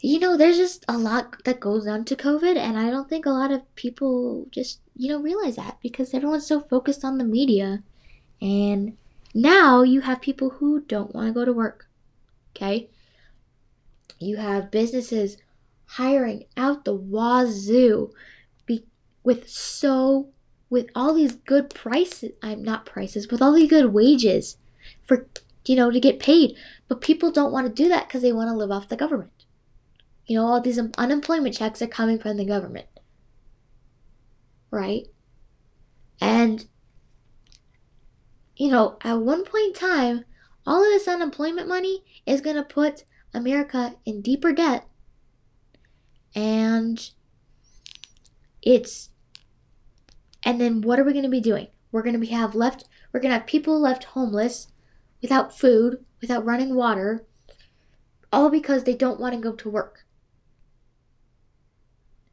you 0.00 0.18
know, 0.18 0.36
there's 0.36 0.56
just 0.56 0.84
a 0.88 0.96
lot 0.96 1.42
that 1.44 1.60
goes 1.60 1.86
on 1.86 2.04
to 2.06 2.16
COVID, 2.16 2.56
and 2.56 2.78
I 2.78 2.90
don't 2.90 3.08
think 3.08 3.26
a 3.26 3.30
lot 3.30 3.50
of 3.50 3.74
people 3.74 4.46
just, 4.50 4.80
you 4.94 5.08
know, 5.08 5.20
realize 5.20 5.56
that 5.56 5.78
because 5.82 6.14
everyone's 6.14 6.46
so 6.46 6.60
focused 6.60 7.04
on 7.04 7.18
the 7.18 7.24
media. 7.24 7.82
And 8.40 8.96
now 9.34 9.82
you 9.82 10.02
have 10.02 10.20
people 10.20 10.50
who 10.50 10.80
don't 10.80 11.14
want 11.14 11.28
to 11.28 11.32
go 11.32 11.44
to 11.44 11.52
work, 11.52 11.88
okay? 12.54 12.88
You 14.18 14.36
have 14.36 14.70
businesses 14.70 15.36
hiring 15.86 16.44
out 16.56 16.84
the 16.84 16.94
wazoo 16.94 18.10
be, 18.66 18.84
with 19.22 19.48
so 19.48 20.28
with 20.68 20.88
all 20.94 21.14
these 21.14 21.36
good 21.36 21.70
prices 21.70 22.32
i'm 22.42 22.62
not 22.62 22.84
prices 22.84 23.28
with 23.30 23.40
all 23.40 23.52
these 23.52 23.70
good 23.70 23.92
wages 23.92 24.56
for 25.06 25.26
you 25.68 25.76
know 25.76 25.90
to 25.90 26.00
get 26.00 26.18
paid. 26.18 26.56
But 26.88 27.00
people 27.00 27.30
don't 27.30 27.52
want 27.52 27.66
to 27.66 27.82
do 27.82 27.88
that 27.88 28.08
because 28.08 28.22
they 28.22 28.32
want 28.32 28.48
to 28.48 28.56
live 28.56 28.70
off 28.70 28.88
the 28.88 28.96
government. 28.96 29.32
You 30.26 30.36
know 30.36 30.46
all 30.46 30.60
these 30.60 30.78
unemployment 30.96 31.56
checks 31.56 31.82
are 31.82 31.86
coming 31.86 32.18
from 32.18 32.36
the 32.36 32.44
government. 32.44 32.86
Right? 34.70 35.06
And 36.20 36.66
you 38.56 38.70
know 38.70 38.96
at 39.02 39.20
one 39.20 39.44
point 39.44 39.66
in 39.68 39.72
time 39.74 40.24
all 40.66 40.82
of 40.82 40.88
this 40.90 41.08
unemployment 41.08 41.68
money 41.68 42.02
is 42.24 42.40
going 42.40 42.56
to 42.56 42.62
put 42.62 43.04
america 43.34 43.94
in 44.06 44.22
deeper 44.22 44.50
debt 44.50 44.88
and 46.36 47.10
it's 48.62 49.08
and 50.44 50.60
then 50.60 50.82
what 50.82 51.00
are 51.00 51.04
we 51.04 51.12
going 51.12 51.24
to 51.24 51.30
be 51.30 51.40
doing? 51.40 51.68
We're 51.90 52.02
going 52.02 52.12
to 52.12 52.20
be 52.20 52.26
have 52.26 52.54
left 52.54 52.84
we're 53.12 53.20
going 53.20 53.32
to 53.32 53.38
have 53.38 53.46
people 53.46 53.80
left 53.80 54.04
homeless 54.04 54.68
without 55.22 55.58
food 55.58 56.04
without 56.20 56.44
running 56.44 56.74
water 56.74 57.24
all 58.32 58.50
because 58.50 58.84
they 58.84 58.94
don't 58.94 59.18
want 59.18 59.34
to 59.34 59.40
go 59.40 59.52
to 59.52 59.70
work. 59.70 60.04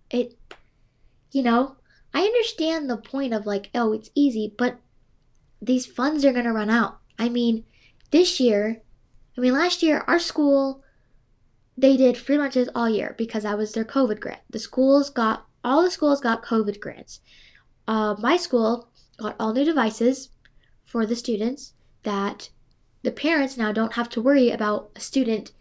It 0.10 0.38
you 1.32 1.42
know 1.42 1.78
i 2.14 2.22
understand 2.22 2.88
the 2.88 2.98
point 2.98 3.34
of 3.34 3.48
like 3.48 3.72
oh 3.74 3.94
it's 3.94 4.12
easy 4.14 4.54
but 4.56 4.78
these 5.60 5.88
funds 5.88 6.24
are 6.26 6.34
going 6.34 6.46
to 6.46 6.52
run 6.52 6.70
out. 6.70 7.00
I 7.18 7.30
mean 7.30 7.64
this 8.12 8.40
year 8.40 8.82
i 9.38 9.42
mean 9.42 9.54
last 9.54 9.82
year 9.82 10.04
our 10.08 10.20
school 10.20 10.83
they 11.78 11.98
did 11.98 12.18
free 12.18 12.38
lunches 12.38 12.70
all 12.76 12.90
year 12.90 13.16
because 13.18 13.44
that 13.44 13.58
was 13.58 13.74
their 13.74 13.86
COVID 13.86 14.20
grant. 14.20 14.42
The 14.50 14.60
schools 14.60 15.10
got 15.10 15.46
all 15.64 15.82
the 15.82 15.92
schools 15.92 16.22
got 16.22 16.44
COVID 16.44 16.80
grants. 16.80 17.22
Uh, 17.88 18.16
my 18.20 18.38
school 18.38 18.90
got 19.18 19.36
all 19.40 19.54
new 19.54 19.66
devices 19.66 20.30
for 20.86 21.06
the 21.06 21.16
students 21.16 21.74
that 22.04 22.50
the 23.04 23.12
parents 23.12 23.58
now 23.58 23.72
don't 23.72 23.94
have 23.94 24.10
to 24.10 24.22
worry 24.22 24.50
about 24.50 24.92
a 24.96 25.00
student 25.00 25.52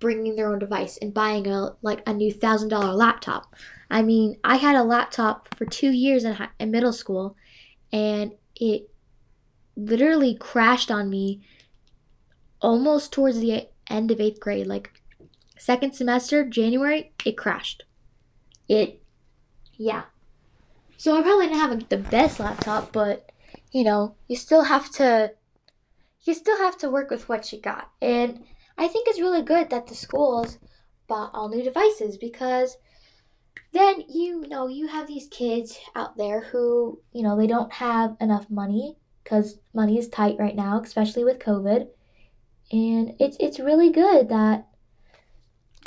bringing 0.00 0.36
their 0.36 0.52
own 0.52 0.58
device 0.58 0.98
and 0.98 1.14
buying 1.14 1.46
a 1.46 1.74
like 1.82 2.02
a 2.06 2.12
new 2.12 2.32
thousand 2.32 2.68
dollar 2.68 2.92
laptop. 2.92 3.54
I 3.90 4.02
mean, 4.02 4.36
I 4.44 4.56
had 4.56 4.76
a 4.76 4.82
laptop 4.82 5.54
for 5.54 5.64
two 5.64 5.90
years 5.90 6.24
in, 6.24 6.36
in 6.58 6.70
middle 6.70 6.92
school, 6.92 7.36
and 7.92 8.32
it 8.56 8.90
literally 9.76 10.34
crashed 10.34 10.90
on 10.90 11.10
me 11.10 11.40
almost 12.60 13.12
towards 13.12 13.38
the 13.40 13.68
end 13.88 14.10
of 14.10 14.20
eighth 14.20 14.40
grade, 14.40 14.66
like 14.66 14.90
second 15.64 15.94
semester, 15.94 16.44
January, 16.44 17.10
it 17.24 17.38
crashed. 17.38 17.84
It, 18.68 19.00
yeah. 19.78 20.02
So 20.98 21.16
I 21.16 21.22
probably 21.22 21.46
didn't 21.46 21.60
have 21.60 21.88
the 21.88 21.96
best 21.96 22.38
laptop, 22.38 22.92
but 22.92 23.32
you 23.72 23.82
know, 23.82 24.14
you 24.28 24.36
still 24.36 24.64
have 24.64 24.90
to, 24.92 25.32
you 26.24 26.34
still 26.34 26.58
have 26.58 26.76
to 26.78 26.90
work 26.90 27.08
with 27.08 27.30
what 27.30 27.50
you 27.50 27.62
got. 27.62 27.90
And 28.02 28.44
I 28.76 28.88
think 28.88 29.08
it's 29.08 29.18
really 29.18 29.40
good 29.40 29.70
that 29.70 29.86
the 29.86 29.94
schools 29.94 30.58
bought 31.08 31.30
all 31.32 31.48
new 31.48 31.62
devices 31.62 32.18
because 32.18 32.76
then 33.72 34.04
you 34.06 34.46
know 34.46 34.68
you 34.68 34.86
have 34.86 35.06
these 35.06 35.28
kids 35.28 35.78
out 35.96 36.18
there 36.18 36.42
who 36.42 37.00
you 37.12 37.22
know 37.22 37.36
they 37.36 37.46
don't 37.46 37.72
have 37.72 38.16
enough 38.20 38.48
money 38.48 38.96
because 39.22 39.58
money 39.74 39.98
is 39.98 40.08
tight 40.08 40.36
right 40.38 40.56
now 40.56 40.80
especially 40.80 41.24
with 41.24 41.38
covid 41.38 41.88
and 42.72 43.14
it's 43.18 43.36
it's 43.38 43.58
really 43.58 43.90
good 43.90 44.30
that 44.30 44.66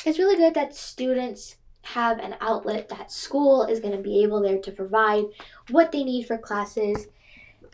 it's 0.08 0.20
really 0.20 0.38
good 0.38 0.54
that 0.54 0.74
students 0.74 1.58
have 1.82 2.20
an 2.20 2.36
outlet 2.42 2.90
that 2.90 3.12
school 3.12 3.64
is 3.66 3.80
going 3.80 3.96
to 3.96 4.02
be 4.02 4.24
able 4.24 4.42
there 4.42 4.60
to 4.60 4.72
provide 4.72 5.26
what 5.70 5.92
they 5.92 6.04
need 6.04 6.26
for 6.26 6.38
classes. 6.38 7.08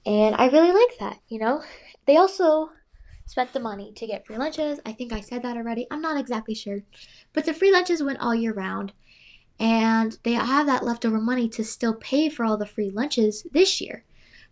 And 0.06 0.36
I 0.36 0.48
really 0.48 0.72
like 0.72 0.98
that, 1.00 1.20
you 1.28 1.40
know? 1.40 1.64
They 2.06 2.18
also 2.18 2.70
spent 3.26 3.54
the 3.54 3.60
money 3.60 3.92
to 3.94 4.08
get 4.08 4.26
free 4.26 4.38
lunches. 4.38 4.80
I 4.86 4.94
think 4.94 5.14
I 5.14 5.22
said 5.22 5.44
that 5.44 5.58
already. 5.58 5.88
I'm 5.90 6.02
not 6.02 6.20
exactly 6.20 6.56
sure. 6.56 6.84
But 7.34 7.46
the 7.46 7.54
free 7.54 7.72
lunches 7.72 8.04
went 8.04 8.20
all 8.20 8.36
year 8.36 8.54
round. 8.54 8.94
And 9.60 10.18
they 10.24 10.34
have 10.34 10.66
that 10.66 10.84
leftover 10.84 11.20
money 11.20 11.48
to 11.50 11.64
still 11.64 11.94
pay 11.94 12.30
for 12.30 12.44
all 12.46 12.58
the 12.58 12.66
free 12.66 12.90
lunches 12.90 13.46
this 13.52 13.80
year. 13.80 14.06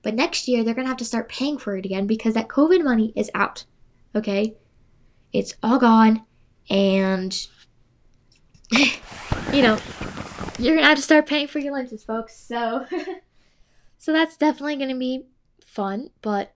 But 0.04 0.16
next 0.16 0.48
year, 0.48 0.64
they're 0.64 0.76
going 0.76 0.86
to 0.86 0.90
have 0.90 0.98
to 0.98 1.06
start 1.06 1.30
paying 1.30 1.58
for 1.58 1.76
it 1.76 1.86
again 1.86 2.08
because 2.08 2.36
that 2.36 2.48
COVID 2.48 2.84
money 2.84 3.12
is 3.16 3.30
out. 3.34 3.66
Okay? 4.16 4.56
It's 5.34 5.56
all 5.62 5.80
gone. 5.80 6.26
And, 6.70 7.48
you 9.54 9.62
know, 9.62 9.78
you're 10.58 10.75
to 10.84 10.88
have 10.88 10.98
to 10.98 11.04
start 11.04 11.28
paying 11.28 11.48
for 11.48 11.60
your 11.60 11.74
lunches, 11.74 12.04
folks. 12.04 12.38
So, 12.38 12.86
so 13.98 14.13
that's 14.13 14.38
definitely 14.38 14.78
to 14.90 15.00
be 15.00 15.25
fun. 15.66 16.10
But 16.22 16.54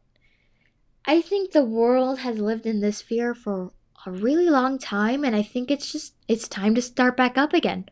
I 1.06 1.22
think 1.22 1.52
the 1.52 1.66
world 1.66 2.20
has 2.20 2.40
lived 2.40 2.66
in 2.66 2.80
this 2.80 3.02
fear 3.02 3.34
for 3.34 3.72
a 4.06 4.12
really 4.12 4.50
long 4.50 4.80
time. 4.80 5.24
And 5.24 5.36
I 5.36 5.42
think 5.42 5.70
it's 5.70 5.92
just, 5.92 6.14
it's 6.28 6.48
time 6.48 6.74
to 6.76 6.82
start 6.82 7.18
back 7.18 7.38
up 7.38 7.54
again. 7.54 7.90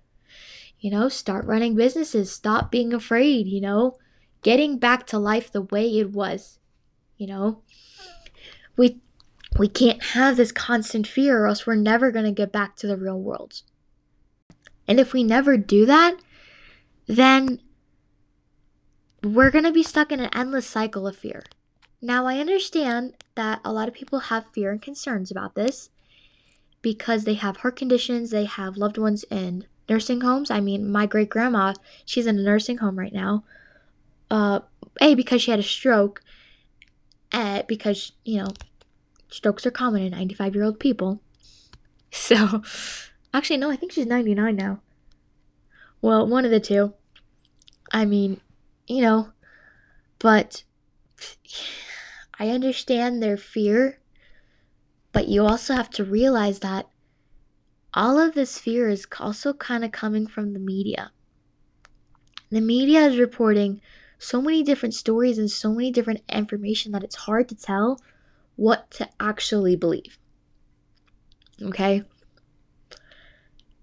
You 0.80 0.92
know, 0.92 1.10
start 1.10 1.46
running 1.46 1.76
businesses, 1.76 2.32
stop 2.32 2.72
being 2.72 2.94
afraid, 2.94 3.48
you 3.48 3.62
know, 3.62 3.98
getting 4.42 4.78
back 4.78 5.08
to 5.08 5.20
life 5.20 5.52
the 5.52 5.62
way 5.62 5.88
it 6.00 6.12
was. 6.12 6.60
You 7.18 7.28
know, 7.28 7.62
we 8.76 9.00
we 9.58 9.68
can't 9.68 10.04
have 10.04 10.36
this 10.36 10.52
constant 10.52 11.08
fear 11.08 11.44
or 11.44 11.48
else 11.48 11.66
we're 11.66 11.76
never 11.76 12.12
to 12.26 12.32
get 12.32 12.52
back 12.52 12.76
to 12.78 12.88
the 12.88 12.98
real 12.98 13.20
world. 13.20 13.62
And 14.88 15.00
if 15.00 15.14
we 15.14 15.24
never 15.24 15.58
do 15.58 15.86
that, 15.86 16.18
then 17.08 17.60
we're 19.24 19.52
going 19.52 19.66
to 19.66 19.72
be 19.72 19.84
stuck 19.84 20.12
in 20.12 20.20
an 20.20 20.30
endless 20.34 20.68
cycle 20.68 21.08
of 21.08 21.16
fear. 21.16 21.44
Now, 22.02 22.26
I 22.26 22.40
understand 22.40 23.14
that 23.36 23.62
a 23.64 23.72
lot 23.72 23.88
of 23.88 23.94
people 23.94 24.20
have 24.20 24.52
fear 24.52 24.72
and 24.72 24.82
concerns 24.82 25.32
about 25.32 25.56
this 25.56 25.90
because 26.82 27.24
they 27.24 27.36
have 27.36 27.58
heart 27.58 27.78
conditions, 27.78 28.30
they 28.30 28.44
have 28.46 28.76
loved 28.76 28.98
ones 28.98 29.24
in 29.32 29.66
nursing 29.90 30.22
homes. 30.22 30.52
I 30.52 30.60
mean, 30.60 30.92
my 30.92 31.06
great 31.06 31.30
grandma, 31.30 31.74
she's 32.06 32.28
in 32.28 32.38
a 32.38 32.44
nursing 32.44 32.78
home 32.78 33.00
right 33.00 33.14
now. 33.14 33.46
Uh, 34.30 34.60
a 35.02 35.16
because 35.16 35.42
she 35.42 35.52
had 35.52 35.60
a 35.60 35.64
stroke, 35.64 36.22
uh, 37.32 37.64
because 37.68 38.12
you 38.26 38.40
know, 38.40 38.50
strokes 39.30 39.66
are 39.66 39.72
common 39.72 40.04
in 40.04 40.12
95 40.12 40.56
year 40.56 40.64
old 40.64 40.80
people. 40.80 41.22
So, 42.16 42.62
actually, 43.34 43.58
no, 43.58 43.72
I 43.72 43.76
think 43.76 43.92
she's 43.92 44.06
99 44.06 44.56
now. 44.56 44.82
Well, 46.02 46.28
one 46.28 46.46
of 46.46 46.52
the 46.52 46.60
two. 46.60 46.94
I 47.92 48.06
mean, 48.06 48.42
you 48.88 49.02
know, 49.02 49.30
but 50.20 50.64
I 52.40 52.50
understand 52.50 53.22
their 53.22 53.38
fear, 53.38 54.00
but 55.12 55.28
you 55.28 55.46
also 55.46 55.76
have 55.76 55.90
to 55.92 56.04
realize 56.04 56.60
that 56.60 56.88
all 57.94 58.20
of 58.20 58.34
this 58.34 58.58
fear 58.58 58.90
is 58.90 59.06
also 59.20 59.54
kind 59.54 59.86
of 59.86 59.92
coming 59.92 60.26
from 60.28 60.54
the 60.54 60.60
media. 60.60 61.12
The 62.50 62.62
media 62.62 63.02
is 63.06 63.18
reporting 63.18 63.82
so 64.18 64.42
many 64.42 64.64
different 64.64 64.96
stories 64.96 65.38
and 65.38 65.50
so 65.50 65.74
many 65.74 65.92
different 65.92 66.22
information 66.30 66.92
that 66.92 67.04
it's 67.04 67.16
hard 67.16 67.50
to 67.50 67.56
tell 67.56 68.00
what 68.56 68.90
to 68.92 69.10
actually 69.20 69.76
believe. 69.76 70.18
Okay? 71.62 72.04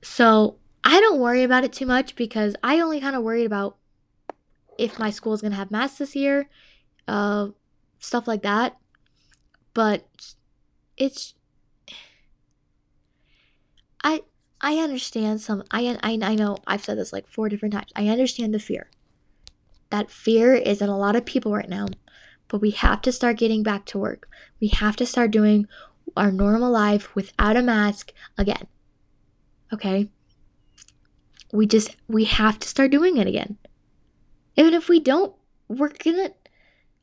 So, 0.02 0.56
I 0.82 0.98
don't 1.00 1.20
worry 1.20 1.42
about 1.42 1.64
it 1.64 1.72
too 1.72 1.86
much 1.86 2.16
because 2.16 2.56
I 2.62 2.80
only 2.80 3.00
kind 3.00 3.14
of 3.14 3.22
worried 3.22 3.44
about 3.44 3.76
if 4.78 4.98
my 4.98 5.10
school 5.10 5.34
is 5.34 5.42
going 5.42 5.50
to 5.50 5.58
have 5.58 5.70
masks 5.70 5.98
this 5.98 6.16
year, 6.16 6.48
uh, 7.06 7.48
stuff 7.98 8.26
like 8.26 8.42
that. 8.42 8.78
But 9.74 10.06
it's 10.96 11.34
I 14.02 14.22
I 14.60 14.76
understand 14.78 15.40
some 15.40 15.64
I 15.70 15.98
I 16.02 16.18
I 16.22 16.34
know 16.34 16.56
I've 16.66 16.84
said 16.84 16.98
this 16.98 17.12
like 17.12 17.28
four 17.28 17.48
different 17.48 17.74
times. 17.74 17.92
I 17.94 18.08
understand 18.08 18.54
the 18.54 18.58
fear. 18.58 18.90
That 19.90 20.10
fear 20.10 20.54
is 20.54 20.80
in 20.80 20.88
a 20.88 20.98
lot 20.98 21.16
of 21.16 21.24
people 21.24 21.52
right 21.52 21.68
now. 21.68 21.86
But 22.48 22.60
we 22.60 22.70
have 22.72 23.00
to 23.02 23.12
start 23.12 23.38
getting 23.38 23.62
back 23.62 23.84
to 23.86 23.98
work. 23.98 24.28
We 24.60 24.68
have 24.68 24.96
to 24.96 25.06
start 25.06 25.30
doing 25.30 25.66
our 26.16 26.32
normal 26.32 26.70
life 26.70 27.14
without 27.14 27.56
a 27.56 27.62
mask 27.62 28.12
again. 28.36 28.66
Okay? 29.72 30.08
We 31.52 31.66
just 31.66 31.96
we 32.08 32.24
have 32.24 32.58
to 32.60 32.68
start 32.68 32.90
doing 32.90 33.16
it 33.16 33.26
again. 33.26 33.58
Even 34.56 34.74
if 34.74 34.88
we 34.88 35.00
don't, 35.00 35.34
we're 35.68 35.88
gonna 35.88 36.30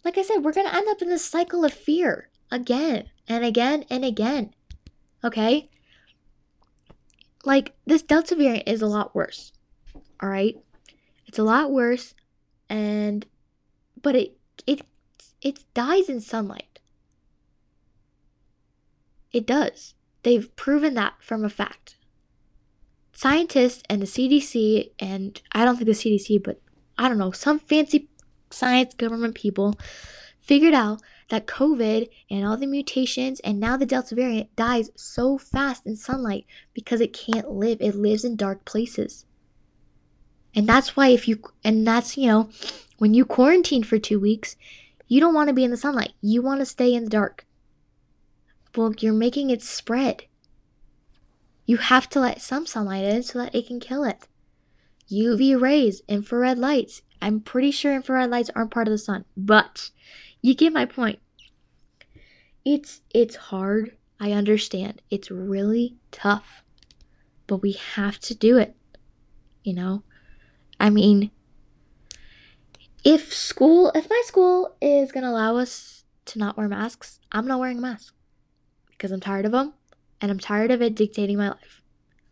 like 0.04 0.18
I 0.18 0.22
said, 0.22 0.44
we're 0.44 0.54
gonna 0.54 0.76
end 0.76 0.88
up 0.90 1.02
in 1.02 1.10
this 1.10 1.26
cycle 1.26 1.66
of 1.66 1.74
fear 1.74 2.30
again 2.52 3.10
and 3.28 3.44
again 3.44 3.86
and 3.90 4.06
again. 4.06 4.54
Okay? 5.24 5.70
Like, 7.44 7.76
this 7.86 8.02
Delta 8.02 8.36
variant 8.36 8.68
is 8.68 8.82
a 8.82 8.88
lot 8.88 9.16
worse. 9.16 9.54
All 10.22 10.30
right? 10.30 10.58
It's 11.26 11.40
a 11.40 11.44
lot 11.44 11.72
worse 11.72 12.14
and 12.70 13.26
but 14.02 14.16
it 14.16 14.38
it 14.66 14.82
it 15.42 15.64
dies 15.74 16.10
in 16.10 16.22
sunlight. 16.22 16.80
It 19.32 19.46
does. 19.46 19.94
They've 20.24 20.54
proven 20.56 20.94
that 20.96 21.16
from 21.20 21.44
a 21.44 21.50
fact. 21.50 21.97
Scientists 23.18 23.82
and 23.90 24.00
the 24.00 24.06
CDC 24.06 24.92
and 25.00 25.42
I 25.52 25.66
don't 25.66 25.76
think 25.76 25.88
the 25.88 25.94
CDC 25.94 26.44
but 26.44 26.62
I 27.00 27.10
don't 27.10 27.18
know, 27.18 27.32
some 27.32 27.58
fancy 27.58 28.10
science 28.52 28.94
government 28.94 29.34
people 29.34 29.74
figured 30.40 30.76
out 30.76 31.02
that 31.30 31.48
COVID 31.48 32.10
and 32.30 32.46
all 32.46 32.58
the 32.58 32.68
mutations 32.68 33.40
and 33.40 33.60
now 33.60 33.76
the 33.76 33.88
Delta 33.88 34.14
variant 34.14 34.56
dies 34.56 34.92
so 34.94 35.40
fast 35.40 35.88
in 35.88 35.96
sunlight 35.96 36.46
because 36.76 37.02
it 37.02 37.12
can't 37.12 37.50
live. 37.50 37.80
It 37.82 37.96
lives 37.96 38.24
in 38.24 38.36
dark 38.36 38.66
places. 38.66 39.26
And 40.54 40.70
that's 40.70 40.96
why 40.96 41.08
if 41.08 41.28
you 41.28 41.42
and 41.64 41.88
that's, 41.88 42.20
you 42.20 42.28
know, 42.28 42.52
when 43.00 43.16
you 43.16 43.26
quarantine 43.26 43.82
for 43.82 43.98
2 43.98 44.20
weeks, 44.20 44.56
you 45.08 45.20
don't 45.20 45.34
want 45.34 45.48
to 45.48 45.56
be 45.56 45.64
in 45.64 45.72
the 45.72 45.78
sunlight. 45.78 46.14
You 46.22 46.44
want 46.44 46.60
to 46.60 46.68
stay 46.68 46.94
in 46.94 47.06
the 47.06 47.10
dark. 47.10 47.48
Well, 48.76 48.94
you're 49.00 49.12
making 49.12 49.50
it 49.50 49.64
spread. 49.64 50.26
You 51.68 51.78
have 51.78 52.08
to 52.12 52.22
let 52.22 52.42
some 52.42 52.66
sunlight 52.66 53.04
in 53.04 53.24
so 53.24 53.40
that 53.40 53.54
it 53.54 53.68
can 53.68 53.82
kill 53.82 54.06
it. 54.06 54.26
UV 55.12 55.60
rays, 55.60 56.02
infrared 56.08 56.58
lights. 56.58 57.02
I'm 57.22 57.42
pretty 57.42 57.72
sure 57.72 57.94
infrared 57.94 58.30
lights 58.30 58.50
aren't 58.56 58.72
part 58.72 58.88
of 58.88 58.94
the 58.94 58.98
sun, 58.98 59.26
but 59.36 59.92
you 60.42 60.56
get 60.56 60.72
my 60.72 60.86
point. 60.86 61.20
It's 62.64 63.02
it's 63.14 63.36
hard. 63.36 63.98
I 64.18 64.32
understand. 64.32 65.02
It's 65.12 65.30
really 65.30 65.98
tough. 66.10 66.64
But 67.48 67.58
we 67.58 67.74
have 67.74 68.20
to 68.22 68.34
do 68.34 68.58
it. 68.58 68.76
You 69.64 69.74
know? 69.74 70.04
I 70.80 70.90
mean, 70.90 71.32
if 73.04 73.34
school, 73.34 73.92
if 73.94 74.10
my 74.10 74.22
school 74.26 74.76
is 74.82 75.12
going 75.12 75.24
to 75.24 75.30
allow 75.30 75.58
us 75.58 76.06
to 76.26 76.40
not 76.40 76.58
wear 76.58 76.68
masks, 76.68 77.20
I'm 77.32 77.48
not 77.48 77.60
wearing 77.60 77.80
a 77.80 77.82
mask 77.82 78.14
because 78.90 79.12
I'm 79.12 79.20
tired 79.20 79.46
of 79.46 79.52
them 79.52 79.74
and 80.22 80.32
I'm 80.32 80.40
tired 80.40 80.72
of 80.72 80.82
it 80.82 80.96
dictating 80.96 81.38
my 81.38 81.50
life. 81.50 81.82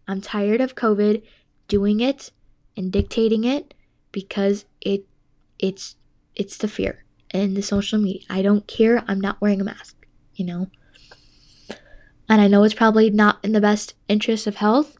I'm 0.07 0.21
tired 0.21 0.61
of 0.61 0.75
COVID 0.75 1.23
doing 1.67 1.99
it 1.99 2.31
and 2.77 2.91
dictating 2.91 3.43
it 3.43 3.73
because 4.11 4.65
it 4.81 5.05
it's 5.59 5.95
it's 6.35 6.57
the 6.57 6.67
fear 6.67 7.05
and 7.31 7.55
the 7.55 7.61
social 7.61 7.99
media. 7.99 8.21
I 8.29 8.41
don't 8.41 8.67
care. 8.67 9.03
I'm 9.07 9.21
not 9.21 9.41
wearing 9.41 9.61
a 9.61 9.65
mask, 9.65 10.05
you 10.35 10.45
know. 10.45 10.69
And 12.27 12.41
I 12.41 12.47
know 12.47 12.63
it's 12.63 12.73
probably 12.73 13.09
not 13.09 13.39
in 13.43 13.51
the 13.51 13.61
best 13.61 13.93
interest 14.07 14.47
of 14.47 14.55
health. 14.55 14.97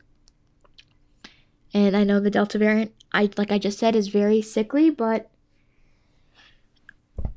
And 1.74 1.98
I 1.98 2.04
know 2.04 2.20
the 2.20 2.30
Delta 2.30 2.58
variant, 2.58 2.94
I 3.12 3.30
like 3.38 3.52
I 3.52 3.58
just 3.58 3.80
said, 3.80 3.96
is 3.96 4.08
very 4.08 4.42
sickly, 4.42 4.90
but 4.90 5.30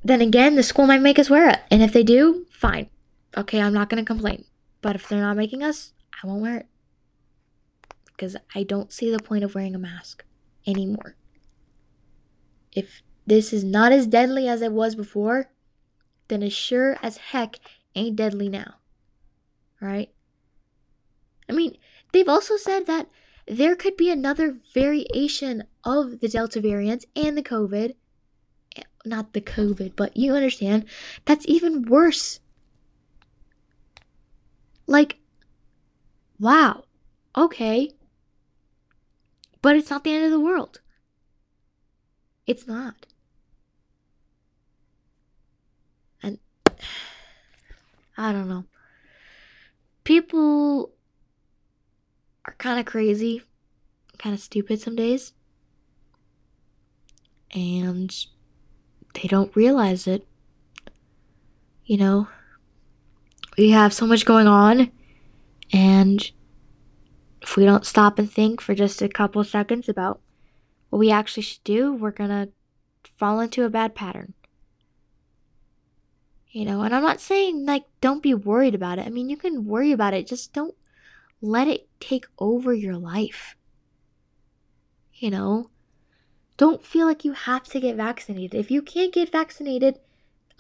then 0.05 0.21
again, 0.21 0.55
the 0.55 0.63
school 0.63 0.87
might 0.87 1.01
make 1.01 1.19
us 1.19 1.31
wear 1.31 1.49
it. 1.49 1.61
And 1.71 1.83
if 1.83 1.93
they 1.93 2.03
do, 2.03 2.47
fine. 2.51 2.89
Okay, 3.37 3.61
I'm 3.61 3.75
not 3.75 3.89
going 3.89 4.03
to 4.03 4.07
complain. 4.07 4.45
But 4.81 4.97
if 4.97 5.09
they're 5.09 5.21
not 5.21 5.37
making 5.37 5.63
us, 5.63 5.93
I 6.23 6.27
won't 6.27 6.43
wear 6.43 6.59
it. 6.59 6.67
Because 8.07 8.37
I 8.55 8.63
don't 8.63 8.93
see 8.93 9.11
the 9.11 9.23
point 9.23 9.45
of 9.45 9.55
wearing 9.55 9.75
a 9.75 9.79
mask 9.79 10.25
anymore. 10.67 11.17
If 12.73 13.03
this 13.27 13.53
is 13.53 13.65
not 13.65 13.93
as 13.93 14.07
deadly 14.07 14.49
as 14.49 14.63
it 14.63 14.73
was 14.73 14.95
before, 14.95 15.51
then 16.29 16.43
it 16.43 16.53
sure 16.53 16.99
as 17.03 17.17
heck 17.17 17.57
ain't 17.95 18.17
deadly 18.17 18.49
now. 18.49 18.75
Right? 19.81 20.11
I 21.49 21.53
mean, 21.53 21.77
they've 22.13 22.29
also 22.29 22.57
said 22.57 22.87
that 22.87 23.09
there 23.47 23.77
could 23.77 23.97
be 23.97 24.11
another 24.11 24.59
variation 24.75 25.65
of 25.85 26.21
the 26.21 26.29
Delta 26.29 26.61
variant 26.61 27.07
and 27.17 27.37
the 27.37 27.43
COVID 27.43 27.95
eh, 28.77 28.83
not 29.05 29.33
the 29.33 29.41
COVID, 29.41 29.93
but 29.97 30.17
you 30.17 30.35
understand, 30.35 30.85
that's 31.25 31.49
even 31.49 31.83
worse. 31.83 32.41
Like, 34.89 35.19
wow, 36.41 36.85
okay. 37.37 37.93
But 39.61 39.77
it's 39.77 39.91
not 39.91 40.03
the 40.03 40.13
end 40.15 40.25
of 40.25 40.31
the 40.31 40.41
world. 40.41 40.81
It's 42.47 42.67
not. 42.67 43.07
And 46.23 46.39
I 48.17 48.33
don't 48.33 48.49
know. 48.49 48.65
People 50.05 50.93
are 52.47 52.55
kind 52.57 52.81
of 52.81 52.87
crazy, 52.87 53.43
kind 54.17 54.35
of 54.35 54.41
stupid 54.41 54.81
some 54.81 54.97
days. 54.97 55.35
And 57.51 58.11
they 59.13 59.29
don't 59.29 59.55
realize 59.55 60.07
it. 60.07 60.27
You 61.85 61.99
know, 61.99 62.29
we 63.59 63.71
have 63.71 63.93
so 63.93 64.07
much 64.07 64.25
going 64.25 64.47
on, 64.47 64.91
and 65.73 66.31
if 67.43 67.57
we 67.57 67.65
don't 67.65 67.85
stop 67.85 68.19
and 68.19 68.31
think 68.31 68.61
for 68.61 68.75
just 68.75 69.03
a 69.03 69.09
couple 69.09 69.43
seconds 69.43 69.89
about 69.89 70.21
what 70.91 71.01
we 71.01 71.11
actually 71.11 71.43
should 71.43 71.65
do, 71.65 71.93
we're 71.93 72.13
gonna 72.13 72.49
fall 73.17 73.41
into 73.41 73.65
a 73.65 73.71
bad 73.71 73.95
pattern. 73.95 74.35
You 76.51 76.65
know, 76.65 76.83
and 76.83 76.95
I'm 76.95 77.03
not 77.03 77.21
saying 77.21 77.67
like 77.67 77.85
don't 78.01 78.23
be 78.23 78.33
worried 78.33 78.75
about 78.75 78.99
it. 78.99 79.07
I 79.07 79.11
mean, 79.11 79.29
you 79.29 79.37
can 79.37 79.67
worry 79.67 79.93
about 79.93 80.15
it, 80.15 80.27
just 80.27 80.53
don't 80.53 80.75
let 81.43 81.69
it 81.69 81.89
take 82.01 82.27
over 82.39 82.73
your 82.73 82.97
life. 82.97 83.57
You 85.15 85.31
know, 85.31 85.71
don't 86.57 86.85
feel 86.85 87.07
like 87.07 87.25
you 87.25 87.33
have 87.33 87.65
to 87.65 87.81
get 87.81 87.97
vaccinated. 87.97 88.59
If 88.59 88.71
you 88.71 88.83
can't 88.83 89.13
get 89.13 89.33
vaccinated, 89.33 89.99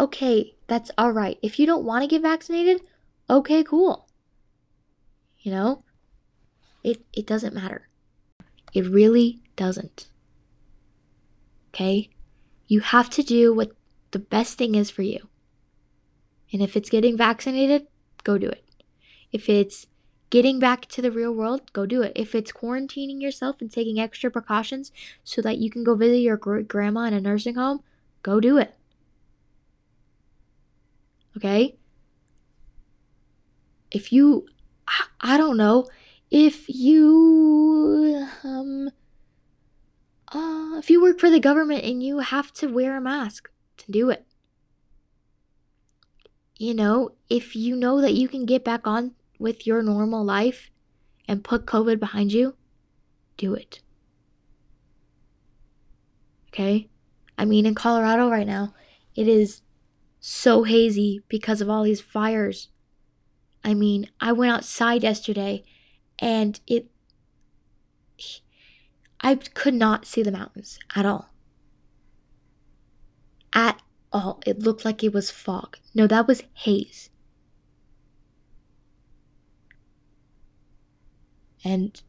okay, 0.00 0.54
that's 0.68 0.90
all 0.96 1.12
right. 1.12 1.38
If 1.42 1.58
you 1.58 1.66
don't 1.66 1.84
want 1.84 2.02
to 2.02 2.08
get 2.08 2.22
vaccinated, 2.22 2.82
okay, 3.28 3.64
cool. 3.64 4.06
You 5.40 5.50
know, 5.52 5.84
it, 6.84 7.04
it 7.12 7.26
doesn't 7.26 7.54
matter. 7.54 7.88
It 8.74 8.86
really 8.86 9.40
doesn't. 9.56 10.10
Okay? 11.70 12.10
You 12.66 12.80
have 12.80 13.08
to 13.10 13.22
do 13.22 13.54
what 13.54 13.72
the 14.10 14.18
best 14.18 14.58
thing 14.58 14.74
is 14.74 14.90
for 14.90 15.02
you. 15.02 15.28
And 16.52 16.62
if 16.62 16.76
it's 16.76 16.90
getting 16.90 17.16
vaccinated, 17.16 17.86
go 18.24 18.36
do 18.38 18.48
it. 18.48 18.64
If 19.32 19.48
it's 19.48 19.86
getting 20.30 20.58
back 20.58 20.86
to 20.86 21.02
the 21.02 21.10
real 21.10 21.32
world, 21.32 21.72
go 21.72 21.86
do 21.86 22.02
it. 22.02 22.12
If 22.14 22.34
it's 22.34 22.52
quarantining 22.52 23.20
yourself 23.22 23.56
and 23.60 23.70
taking 23.70 23.98
extra 23.98 24.30
precautions 24.30 24.92
so 25.24 25.40
that 25.42 25.58
you 25.58 25.70
can 25.70 25.84
go 25.84 25.94
visit 25.94 26.18
your 26.18 26.36
grandma 26.36 27.02
in 27.02 27.14
a 27.14 27.20
nursing 27.20 27.54
home, 27.54 27.82
go 28.22 28.40
do 28.40 28.58
it. 28.58 28.74
Okay? 31.38 31.76
If 33.92 34.12
you, 34.12 34.48
I 35.20 35.36
don't 35.36 35.56
know, 35.56 35.86
if 36.32 36.68
you, 36.68 38.26
um, 38.42 38.90
uh, 40.32 40.78
if 40.78 40.90
you 40.90 41.00
work 41.00 41.20
for 41.20 41.30
the 41.30 41.38
government 41.38 41.84
and 41.84 42.02
you 42.02 42.18
have 42.18 42.52
to 42.54 42.66
wear 42.66 42.96
a 42.96 43.00
mask 43.00 43.50
to 43.76 43.92
do 43.92 44.10
it. 44.10 44.26
You 46.56 46.74
know, 46.74 47.10
if 47.30 47.54
you 47.54 47.76
know 47.76 48.00
that 48.00 48.14
you 48.14 48.26
can 48.26 48.44
get 48.44 48.64
back 48.64 48.84
on 48.84 49.12
with 49.38 49.64
your 49.64 49.80
normal 49.80 50.24
life 50.24 50.72
and 51.28 51.44
put 51.44 51.66
COVID 51.66 52.00
behind 52.00 52.32
you, 52.32 52.56
do 53.36 53.54
it. 53.54 53.80
Okay? 56.48 56.88
I 57.38 57.44
mean, 57.44 57.64
in 57.64 57.76
Colorado 57.76 58.28
right 58.28 58.46
now, 58.46 58.74
it 59.14 59.28
is 59.28 59.62
so 60.28 60.64
hazy 60.64 61.22
because 61.28 61.62
of 61.62 61.70
all 61.70 61.84
these 61.84 62.02
fires. 62.02 62.68
I 63.64 63.72
mean, 63.72 64.10
I 64.20 64.32
went 64.32 64.52
outside 64.52 65.02
yesterday 65.02 65.64
and 66.18 66.60
it 66.66 66.90
I 69.20 69.36
could 69.36 69.74
not 69.74 70.04
see 70.06 70.22
the 70.22 70.30
mountains 70.30 70.78
at 70.94 71.06
all. 71.06 71.30
At 73.54 73.80
all. 74.12 74.40
It 74.44 74.58
looked 74.58 74.84
like 74.84 75.02
it 75.02 75.14
was 75.14 75.30
fog. 75.30 75.78
No, 75.94 76.06
that 76.06 76.28
was 76.28 76.42
haze. 76.52 77.08
And 81.64 82.00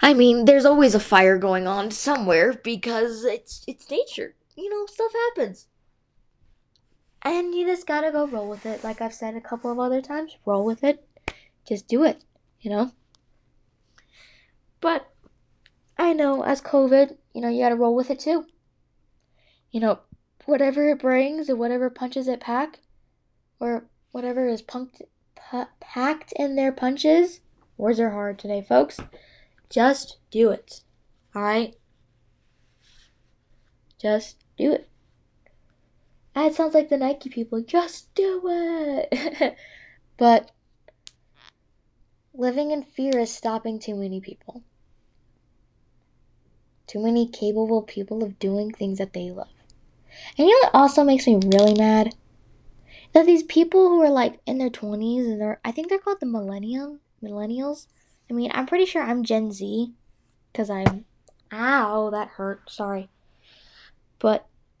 I 0.00 0.12
mean, 0.12 0.46
there's 0.46 0.66
always 0.66 0.96
a 0.96 1.00
fire 1.00 1.38
going 1.38 1.68
on 1.68 1.92
somewhere 1.92 2.52
because 2.52 3.24
it's 3.24 3.64
it's 3.68 3.88
nature. 3.88 4.34
You 4.56 4.68
know, 4.68 4.86
stuff 4.86 5.12
happens. 5.12 5.68
And 7.24 7.54
you 7.54 7.66
just 7.66 7.86
gotta 7.86 8.10
go 8.10 8.26
roll 8.26 8.48
with 8.48 8.66
it. 8.66 8.84
Like 8.84 9.00
I've 9.00 9.14
said 9.14 9.34
a 9.34 9.40
couple 9.40 9.70
of 9.70 9.78
other 9.78 10.02
times, 10.02 10.36
roll 10.44 10.64
with 10.64 10.84
it. 10.84 11.06
Just 11.66 11.88
do 11.88 12.04
it, 12.04 12.22
you 12.60 12.70
know? 12.70 12.92
But 14.80 15.10
I 15.96 16.12
know 16.12 16.42
as 16.42 16.60
COVID, 16.60 17.16
you 17.32 17.40
know, 17.40 17.48
you 17.48 17.62
gotta 17.62 17.76
roll 17.76 17.94
with 17.94 18.10
it 18.10 18.20
too. 18.20 18.44
You 19.70 19.80
know, 19.80 20.00
whatever 20.44 20.90
it 20.90 21.00
brings 21.00 21.48
and 21.48 21.58
whatever 21.58 21.88
punches 21.88 22.28
it 22.28 22.40
pack, 22.40 22.80
or 23.58 23.86
whatever 24.12 24.46
is 24.46 24.62
punked, 24.62 25.00
packed 25.80 26.32
in 26.36 26.54
their 26.54 26.70
punches, 26.70 27.40
Words 27.76 27.98
are 27.98 28.10
hard 28.10 28.38
today, 28.38 28.62
folks. 28.62 29.00
Just 29.68 30.18
do 30.30 30.50
it. 30.50 30.82
Alright? 31.34 31.74
Just 34.00 34.36
do 34.56 34.72
it. 34.72 34.88
It 36.36 36.54
sounds 36.54 36.74
like 36.74 36.88
the 36.88 36.96
Nike 36.96 37.30
people. 37.30 37.60
Just 37.62 38.12
do 38.14 38.42
it. 38.46 39.56
but 40.16 40.50
living 42.34 42.70
in 42.70 42.82
fear 42.82 43.18
is 43.18 43.32
stopping 43.32 43.78
too 43.78 43.94
many 43.94 44.20
people. 44.20 44.62
Too 46.86 47.00
many 47.00 47.26
capable 47.28 47.82
people 47.82 48.22
of 48.22 48.38
doing 48.38 48.72
things 48.72 48.98
that 48.98 49.12
they 49.12 49.30
love. 49.30 49.48
And 50.36 50.46
you 50.48 50.60
know 50.62 50.68
what 50.68 50.74
also 50.74 51.04
makes 51.04 51.26
me 51.26 51.40
really 51.44 51.74
mad? 51.74 52.14
That 53.12 53.26
these 53.26 53.42
people 53.44 53.88
who 53.88 54.02
are 54.02 54.10
like 54.10 54.40
in 54.46 54.58
their 54.58 54.70
20s 54.70 55.24
and 55.24 55.40
they're, 55.40 55.60
I 55.64 55.70
think 55.70 55.88
they're 55.88 55.98
called 55.98 56.20
the 56.20 56.26
millennium, 56.26 57.00
millennials. 57.22 57.86
I 58.28 58.34
mean, 58.34 58.50
I'm 58.54 58.66
pretty 58.66 58.86
sure 58.86 59.02
I'm 59.02 59.22
Gen 59.22 59.52
Z 59.52 59.92
because 60.52 60.70
I'm. 60.70 61.04
Ow, 61.52 62.10
that 62.10 62.28
hurt. 62.28 62.68
Sorry. 62.68 63.08
But, 64.18 64.46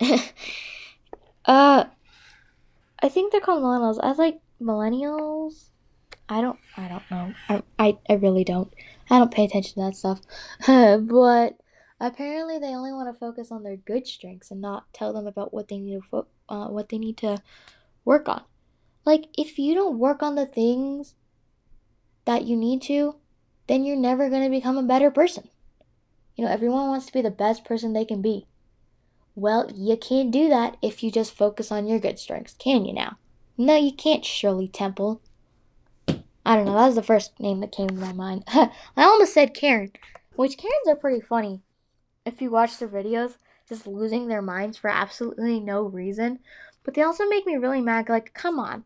uh, 1.46 1.84
I 3.02 3.08
think 3.08 3.32
they're 3.32 3.40
called 3.40 3.62
millennials. 3.62 3.98
I 4.02 4.12
like 4.12 4.40
millennials. 4.60 5.70
I 6.28 6.40
don't. 6.40 6.58
I 6.76 6.88
don't 6.88 7.10
know. 7.10 7.34
I. 7.48 7.62
I, 7.78 7.98
I 8.08 8.14
really 8.14 8.44
don't. 8.44 8.72
I 9.10 9.18
don't 9.18 9.32
pay 9.32 9.44
attention 9.44 9.74
to 9.74 9.80
that 9.80 9.96
stuff. 9.96 10.20
but 10.66 11.58
apparently, 12.00 12.58
they 12.58 12.74
only 12.74 12.92
want 12.92 13.12
to 13.12 13.18
focus 13.18 13.50
on 13.50 13.62
their 13.62 13.76
good 13.76 14.06
strengths 14.06 14.50
and 14.50 14.60
not 14.60 14.92
tell 14.92 15.12
them 15.12 15.26
about 15.26 15.52
what 15.52 15.68
they 15.68 15.78
need 15.78 16.00
to 16.00 16.08
fo- 16.08 16.28
uh, 16.48 16.68
what 16.68 16.88
they 16.88 16.98
need 16.98 17.18
to 17.18 17.42
work 18.04 18.28
on. 18.28 18.42
Like, 19.04 19.26
if 19.36 19.58
you 19.58 19.74
don't 19.74 19.98
work 19.98 20.22
on 20.22 20.34
the 20.34 20.46
things 20.46 21.14
that 22.24 22.44
you 22.44 22.56
need 22.56 22.80
to, 22.82 23.16
then 23.66 23.84
you're 23.84 23.96
never 23.96 24.30
going 24.30 24.44
to 24.44 24.50
become 24.50 24.78
a 24.78 24.82
better 24.82 25.10
person. 25.10 25.48
You 26.36 26.44
know, 26.44 26.50
everyone 26.50 26.88
wants 26.88 27.06
to 27.06 27.12
be 27.12 27.22
the 27.22 27.30
best 27.30 27.64
person 27.64 27.92
they 27.92 28.04
can 28.04 28.22
be. 28.22 28.46
Well, 29.34 29.70
you 29.74 29.96
can't 29.96 30.30
do 30.30 30.48
that 30.48 30.76
if 30.80 31.02
you 31.02 31.10
just 31.10 31.34
focus 31.34 31.72
on 31.72 31.86
your 31.86 31.98
good 31.98 32.18
strengths, 32.18 32.54
can 32.54 32.84
you 32.84 32.92
now? 32.92 33.18
No, 33.58 33.76
you 33.76 33.92
can't, 33.92 34.24
Shirley 34.24 34.68
Temple. 34.68 35.20
I 36.08 36.56
don't 36.56 36.66
know, 36.66 36.74
that 36.74 36.86
was 36.86 36.94
the 36.94 37.02
first 37.02 37.40
name 37.40 37.60
that 37.60 37.72
came 37.72 37.88
to 37.88 37.94
my 37.94 38.12
mind. 38.12 38.44
I 38.48 38.70
almost 38.96 39.34
said 39.34 39.54
Karen, 39.54 39.92
which 40.36 40.58
Karens 40.58 40.88
are 40.88 40.96
pretty 40.96 41.20
funny. 41.20 41.62
If 42.24 42.40
you 42.40 42.50
watch 42.50 42.78
their 42.78 42.88
videos, 42.88 43.36
just 43.68 43.86
losing 43.86 44.28
their 44.28 44.42
minds 44.42 44.76
for 44.78 44.88
absolutely 44.88 45.58
no 45.58 45.82
reason. 45.82 46.38
But 46.82 46.94
they 46.94 47.02
also 47.02 47.26
make 47.26 47.46
me 47.46 47.56
really 47.56 47.80
mad, 47.80 48.08
like, 48.08 48.34
come 48.34 48.58
on. 48.58 48.84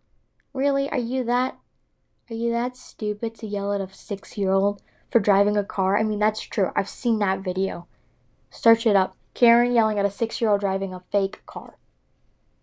Really? 0.54 0.88
Are 0.90 0.98
you 0.98 1.24
that 1.24 1.58
are 2.30 2.34
you 2.34 2.50
that 2.52 2.76
stupid 2.76 3.34
to 3.36 3.46
yell 3.46 3.72
at 3.72 3.80
a 3.80 3.92
six 3.92 4.36
year 4.36 4.50
old 4.50 4.82
for 5.10 5.18
driving 5.18 5.56
a 5.56 5.64
car? 5.64 5.96
I 5.96 6.02
mean, 6.02 6.18
that's 6.18 6.40
true. 6.40 6.70
I've 6.76 6.88
seen 6.88 7.18
that 7.20 7.40
video. 7.40 7.86
Search 8.50 8.86
it 8.86 8.96
up. 8.96 9.16
Karen 9.38 9.70
yelling 9.70 10.00
at 10.00 10.04
a 10.04 10.10
six 10.10 10.40
year 10.40 10.50
old 10.50 10.58
driving 10.58 10.92
a 10.92 11.04
fake 11.12 11.46
car. 11.46 11.78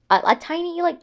A, 0.10 0.20
a 0.26 0.36
tiny, 0.36 0.82
like, 0.82 1.00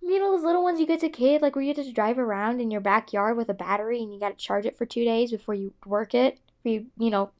you 0.00 0.18
know, 0.18 0.30
those 0.34 0.42
little 0.42 0.62
ones 0.62 0.80
you 0.80 0.86
get 0.86 0.96
as 0.96 1.02
a 1.02 1.10
kid, 1.10 1.42
like 1.42 1.54
where 1.54 1.62
you 1.62 1.74
just 1.74 1.92
drive 1.92 2.18
around 2.18 2.58
in 2.58 2.70
your 2.70 2.80
backyard 2.80 3.36
with 3.36 3.50
a 3.50 3.54
battery 3.54 4.00
and 4.00 4.14
you 4.14 4.18
gotta 4.18 4.34
charge 4.34 4.64
it 4.64 4.78
for 4.78 4.86
two 4.86 5.04
days 5.04 5.30
before 5.30 5.52
you 5.54 5.74
work 5.84 6.14
it, 6.14 6.38
you, 6.64 6.86
you 6.96 7.10
know, 7.10 7.32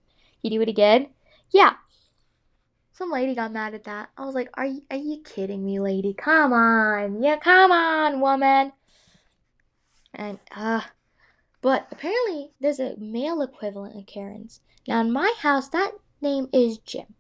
you 0.43 0.51
do 0.51 0.61
it 0.61 0.69
again. 0.69 1.09
Yeah. 1.53 1.73
Some 2.93 3.11
lady 3.11 3.35
got 3.35 3.51
mad 3.51 3.73
at 3.73 3.85
that. 3.85 4.11
I 4.14 4.27
was 4.27 4.35
like, 4.35 4.51
are 4.53 4.66
you, 4.66 4.83
are 4.90 4.99
you 4.99 5.23
kidding 5.23 5.64
me, 5.64 5.81
lady? 5.81 6.12
Come 6.12 6.53
on. 6.53 7.23
Yeah, 7.23 7.37
come 7.37 7.73
on, 7.73 8.21
woman. 8.21 8.73
And, 10.12 10.38
uh, 10.55 10.83
but 11.62 11.87
apparently 11.90 12.51
there's 12.61 12.79
a 12.79 12.99
male 12.99 13.40
equivalent 13.40 13.97
of 13.97 14.05
Karen's. 14.05 14.61
Now, 14.87 15.01
in 15.01 15.11
my 15.11 15.33
house, 15.38 15.71
that 15.71 15.93
name 16.21 16.51
is 16.53 16.77
Jim. 16.77 17.14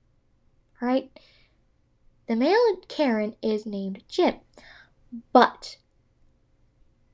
Right? 0.80 1.10
The 2.26 2.36
male 2.36 2.76
Karen 2.88 3.34
is 3.42 3.66
named 3.66 4.04
Jim. 4.08 4.36
But 5.32 5.78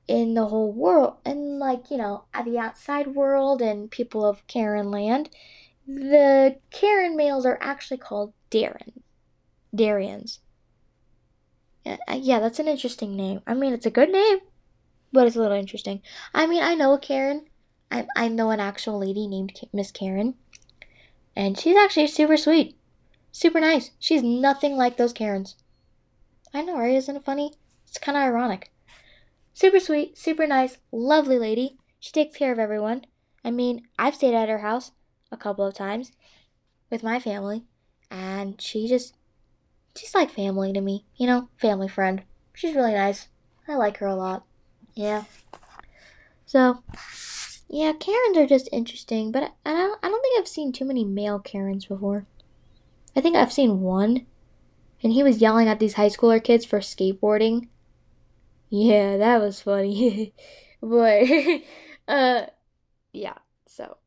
in 0.07 0.35
the 0.35 0.47
whole 0.47 0.71
world, 0.71 1.15
and 1.25 1.59
like, 1.59 1.89
you 1.91 1.97
know, 1.97 2.25
at 2.33 2.45
the 2.45 2.59
outside 2.59 3.07
world 3.07 3.61
and 3.61 3.91
people 3.91 4.23
of 4.25 4.45
Karen 4.47 4.91
land, 4.91 5.29
the 5.87 6.57
Karen 6.69 7.15
males 7.15 7.45
are 7.45 7.57
actually 7.61 7.97
called 7.97 8.33
Darren. 8.51 8.93
Darians. 9.73 10.39
Yeah, 11.85 11.97
uh, 12.07 12.39
that's 12.39 12.59
an 12.59 12.67
interesting 12.67 13.15
name. 13.15 13.41
I 13.47 13.53
mean, 13.53 13.73
it's 13.73 13.85
a 13.85 13.91
good 13.91 14.11
name, 14.11 14.39
but 15.11 15.27
it's 15.27 15.35
a 15.35 15.39
little 15.39 15.57
interesting. 15.57 16.01
I 16.33 16.45
mean, 16.45 16.61
I 16.61 16.75
know 16.75 16.93
a 16.93 16.99
Karen. 16.99 17.47
I, 17.89 18.05
I 18.15 18.27
know 18.27 18.51
an 18.51 18.59
actual 18.59 18.99
lady 18.99 19.27
named 19.27 19.59
Miss 19.73 19.91
Karen. 19.91 20.35
And 21.35 21.57
she's 21.57 21.77
actually 21.77 22.07
super 22.07 22.35
sweet. 22.35 22.75
Super 23.31 23.59
nice. 23.59 23.91
She's 23.99 24.23
nothing 24.23 24.75
like 24.75 24.97
those 24.97 25.13
Karens. 25.13 25.55
I 26.53 26.61
know, 26.61 26.77
right? 26.77 26.95
Isn't 26.95 27.15
it 27.15 27.25
funny? 27.25 27.53
It's 27.87 27.97
kind 27.97 28.17
of 28.17 28.23
ironic. 28.23 28.71
Super 29.53 29.79
sweet, 29.79 30.17
super 30.17 30.45
nice, 30.45 30.77
lovely 30.91 31.39
lady. 31.39 31.77
She 31.99 32.11
takes 32.11 32.37
care 32.37 32.51
of 32.51 32.59
everyone. 32.59 33.05
I 33.43 33.51
mean, 33.51 33.87
I've 33.97 34.15
stayed 34.15 34.35
at 34.35 34.49
her 34.49 34.59
house 34.59 34.91
a 35.31 35.37
couple 35.37 35.65
of 35.65 35.73
times 35.73 36.11
with 36.89 37.03
my 37.03 37.19
family, 37.19 37.63
and 38.11 38.61
she 38.61 38.87
just, 38.87 39.15
she's 39.95 40.13
like 40.13 40.29
family 40.29 40.73
to 40.73 40.81
me, 40.81 41.05
you 41.15 41.27
know, 41.27 41.49
family 41.57 41.87
friend. 41.87 42.23
She's 42.53 42.75
really 42.75 42.93
nice. 42.93 43.29
I 43.67 43.75
like 43.75 43.97
her 43.97 44.07
a 44.07 44.15
lot. 44.15 44.43
Yeah. 44.93 45.23
So, 46.45 46.83
yeah, 47.67 47.93
Karens 47.93 48.37
are 48.37 48.47
just 48.47 48.69
interesting, 48.71 49.31
but 49.31 49.53
I 49.65 49.73
don't, 49.73 49.99
I 50.03 50.09
don't 50.09 50.21
think 50.21 50.39
I've 50.39 50.47
seen 50.47 50.71
too 50.71 50.85
many 50.85 51.03
male 51.03 51.39
Karens 51.39 51.85
before. 51.85 52.25
I 53.17 53.21
think 53.21 53.35
I've 53.35 53.51
seen 53.51 53.81
one, 53.81 54.27
and 55.01 55.11
he 55.11 55.23
was 55.23 55.41
yelling 55.41 55.67
at 55.67 55.79
these 55.79 55.95
high 55.95 56.09
schooler 56.09 56.41
kids 56.41 56.65
for 56.65 56.79
skateboarding. 56.79 57.67
Yeah, 58.69 59.17
that 59.17 59.41
was 59.41 59.59
funny. 59.59 60.35
but, 60.81 61.23
uh, 62.07 62.45
yeah, 63.11 63.39
so. 63.65 63.97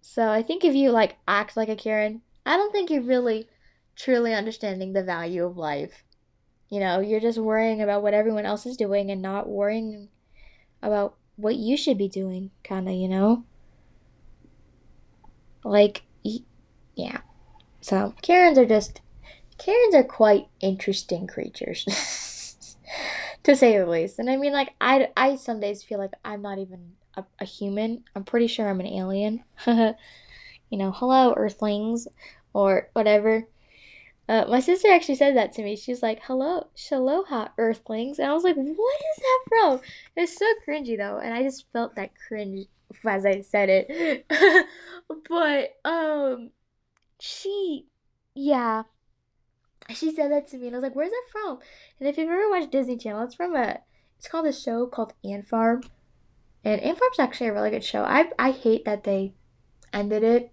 So 0.00 0.28
I 0.28 0.42
think 0.42 0.64
if 0.64 0.74
you, 0.74 0.90
like, 0.90 1.18
act 1.28 1.56
like 1.56 1.68
a 1.68 1.76
Karen, 1.76 2.22
I 2.44 2.56
don't 2.56 2.72
think 2.72 2.90
you're 2.90 3.00
really 3.00 3.48
truly 3.94 4.34
understanding 4.34 4.92
the 4.92 5.04
value 5.04 5.44
of 5.44 5.56
life. 5.56 6.02
You 6.68 6.80
know, 6.80 6.98
you're 6.98 7.20
just 7.20 7.38
worrying 7.38 7.80
about 7.80 8.02
what 8.02 8.14
everyone 8.14 8.44
else 8.44 8.66
is 8.66 8.76
doing 8.76 9.12
and 9.12 9.22
not 9.22 9.48
worrying 9.48 10.08
about 10.82 11.14
what 11.36 11.54
you 11.54 11.76
should 11.76 11.96
be 11.96 12.08
doing, 12.08 12.50
kind 12.64 12.88
of, 12.88 12.94
you 12.94 13.06
know? 13.06 13.44
Like, 15.62 16.02
yeah. 16.96 17.20
So, 17.80 18.14
Karens 18.22 18.58
are 18.58 18.66
just, 18.66 19.00
Karens 19.58 19.94
are 19.94 20.04
quite 20.04 20.48
interesting 20.60 21.26
creatures, 21.26 21.84
to 23.42 23.56
say 23.56 23.78
the 23.78 23.86
least. 23.86 24.18
And 24.18 24.30
I 24.30 24.36
mean, 24.36 24.52
like, 24.52 24.74
I, 24.80 25.08
I 25.16 25.36
some 25.36 25.60
days 25.60 25.82
feel 25.82 25.98
like 25.98 26.12
I'm 26.24 26.42
not 26.42 26.58
even 26.58 26.92
a, 27.16 27.24
a 27.38 27.44
human. 27.44 28.04
I'm 28.14 28.24
pretty 28.24 28.46
sure 28.46 28.68
I'm 28.68 28.80
an 28.80 28.86
alien. 28.86 29.44
you 29.66 29.94
know, 30.70 30.92
hello, 30.92 31.34
earthlings, 31.36 32.06
or 32.52 32.88
whatever. 32.92 33.46
Uh, 34.28 34.44
my 34.48 34.60
sister 34.60 34.88
actually 34.88 35.16
said 35.16 35.36
that 35.36 35.52
to 35.52 35.62
me. 35.62 35.74
She's 35.74 36.04
like, 36.04 36.20
"Hello, 36.22 36.68
shaloha, 36.76 37.50
Earthlings," 37.58 38.20
and 38.20 38.30
I 38.30 38.32
was 38.32 38.44
like, 38.44 38.54
"What 38.54 38.66
is 38.68 39.16
that 39.16 39.40
from?" 39.48 39.80
It's 40.14 40.36
so 40.36 40.46
cringy 40.64 40.96
though, 40.96 41.18
and 41.18 41.34
I 41.34 41.42
just 41.42 41.66
felt 41.72 41.96
that 41.96 42.12
cringe 42.28 42.68
as 43.04 43.26
I 43.26 43.40
said 43.40 43.68
it. 43.70 44.26
but 45.28 45.70
um, 45.84 46.50
she, 47.20 47.86
yeah, 48.34 48.84
she 49.90 50.14
said 50.14 50.30
that 50.30 50.48
to 50.48 50.58
me, 50.58 50.66
and 50.66 50.76
I 50.76 50.78
was 50.78 50.82
like, 50.84 50.96
"Where's 50.96 51.10
that 51.10 51.24
from?" 51.30 51.58
And 51.98 52.08
if 52.08 52.16
you've 52.16 52.30
ever 52.30 52.50
watched 52.50 52.70
Disney 52.70 52.96
Channel, 52.96 53.24
it's 53.24 53.34
from 53.34 53.54
a, 53.56 53.80
it's 54.18 54.28
called 54.28 54.46
a 54.46 54.52
show 54.52 54.86
called 54.86 55.14
Ant 55.24 55.48
Farm, 55.48 55.82
and 56.64 56.80
Ant 56.80 56.98
Farm's 56.98 57.18
actually 57.18 57.48
a 57.48 57.52
really 57.52 57.70
good 57.70 57.84
show. 57.84 58.02
I 58.02 58.30
I 58.38 58.50
hate 58.52 58.84
that 58.84 59.04
they 59.04 59.34
ended 59.92 60.22
it 60.22 60.52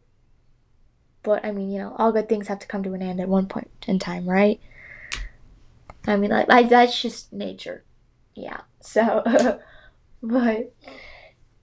but 1.28 1.44
I 1.44 1.52
mean, 1.52 1.70
you 1.70 1.80
know, 1.80 1.94
all 1.98 2.14
good 2.14 2.30
things 2.30 2.48
have 2.48 2.60
to 2.60 2.68
come 2.68 2.84
to 2.84 2.94
an 2.94 3.02
end 3.02 3.20
at 3.20 3.28
one 3.28 3.48
point 3.48 3.70
in 3.86 4.00
time, 4.00 4.30
right? 4.30 4.62
I 6.08 6.16
mean, 6.16 6.32
like, 6.32 6.48
like 6.48 6.70
that's 6.70 7.02
just 7.02 7.34
nature. 7.34 7.84
Yeah. 8.34 8.62
So, 8.80 9.24
but 10.24 10.74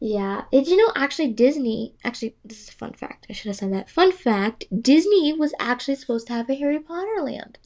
yeah, 0.06 0.42
did 0.52 0.68
you 0.68 0.76
know 0.76 0.92
actually 0.94 1.28
Disney? 1.28 1.94
Actually, 2.04 2.36
this 2.44 2.64
is 2.64 2.68
a 2.68 2.72
fun 2.72 2.92
fact. 2.92 3.26
I 3.30 3.32
should 3.32 3.46
have 3.46 3.56
said 3.56 3.72
that. 3.72 3.88
Fun 3.88 4.12
fact: 4.12 4.66
Disney 4.82 5.32
was 5.32 5.54
actually 5.58 5.94
supposed 5.94 6.26
to 6.26 6.34
have 6.34 6.50
a 6.50 6.54
Harry 6.54 6.78
Potter 6.78 7.22
land. 7.22 7.56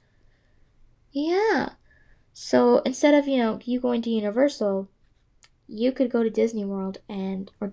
Yeah. 1.11 1.71
So 2.33 2.79
instead 2.87 3.15
of 3.15 3.27
you 3.27 3.39
know 3.39 3.59
you 3.65 3.81
going 3.81 4.03
to 4.03 4.11
Universal, 4.11 4.89
you 5.67 5.91
could 5.91 6.13
go 6.13 6.23
to 6.23 6.31
Disney 6.31 6.65
World 6.65 6.99
and 7.09 7.51
or 7.61 7.73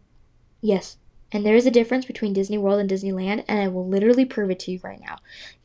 yes, 0.61 0.97
and 1.31 1.45
there 1.45 1.55
is 1.55 1.67
a 1.67 1.71
difference 1.71 2.05
between 2.05 2.33
Disney 2.33 2.57
World 2.57 2.79
and 2.79 2.89
Disneyland, 2.89 3.45
and 3.47 3.59
I 3.59 3.67
will 3.67 3.87
literally 3.87 4.25
prove 4.25 4.49
it 4.49 4.57
to 4.61 4.71
you 4.71 4.79
right 4.83 4.99
now. 4.99 5.17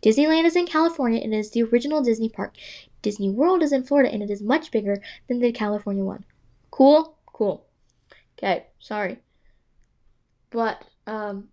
Disneyland 0.03 0.45
is 0.45 0.57
in 0.57 0.67
California 0.67 1.23
and 1.25 1.33
it 1.33 1.39
is 1.39 1.53
the 1.53 1.63
original 1.63 2.03
Disney 2.03 2.29
park. 2.29 2.55
Disney 3.01 3.31
World 3.31 3.63
is 3.63 3.73
in 3.73 3.83
Florida 3.83 4.13
and 4.13 4.23
it 4.23 4.29
is 4.29 4.43
much 4.43 4.71
bigger 4.71 5.03
than 5.27 5.39
the 5.39 5.53
California 5.53 6.05
one. 6.05 6.27
Cool? 6.71 7.17
Cool. 7.33 7.65
Okay, 8.43 8.67
sorry. 8.79 9.19
But, 10.51 10.85
um, 11.07 11.49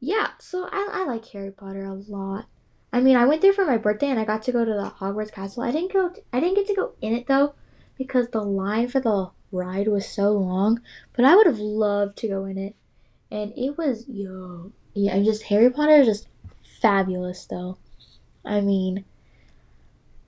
yeah, 0.00 0.30
so 0.38 0.68
I, 0.72 0.88
I 0.92 1.04
like 1.04 1.26
Harry 1.26 1.50
Potter 1.52 1.84
a 1.84 1.94
lot. 1.94 2.46
I 2.92 3.00
mean, 3.00 3.16
I 3.16 3.26
went 3.26 3.42
there 3.42 3.52
for 3.52 3.66
my 3.66 3.76
birthday 3.76 4.08
and 4.08 4.18
I 4.18 4.24
got 4.24 4.42
to 4.44 4.52
go 4.52 4.64
to 4.64 4.72
the 4.72 4.92
Hogwarts 4.98 5.32
Castle. 5.32 5.62
I 5.62 5.70
didn't 5.70 5.92
go. 5.92 6.08
To, 6.08 6.22
I 6.32 6.40
didn't 6.40 6.56
get 6.56 6.66
to 6.68 6.74
go 6.74 6.92
in 7.00 7.14
it 7.14 7.26
though, 7.26 7.54
because 7.96 8.28
the 8.28 8.42
line 8.42 8.88
for 8.88 9.00
the 9.00 9.30
ride 9.52 9.88
was 9.88 10.08
so 10.08 10.32
long. 10.32 10.80
But 11.12 11.24
I 11.24 11.36
would 11.36 11.46
have 11.46 11.58
loved 11.58 12.16
to 12.18 12.28
go 12.28 12.44
in 12.44 12.56
it 12.56 12.76
and 13.34 13.52
it 13.56 13.76
was 13.76 14.06
yo 14.08 14.70
yeah 14.94 15.18
just 15.22 15.42
harry 15.44 15.68
potter 15.68 15.96
is 15.96 16.06
just 16.06 16.28
fabulous 16.80 17.46
though 17.46 17.76
i 18.44 18.60
mean 18.60 19.04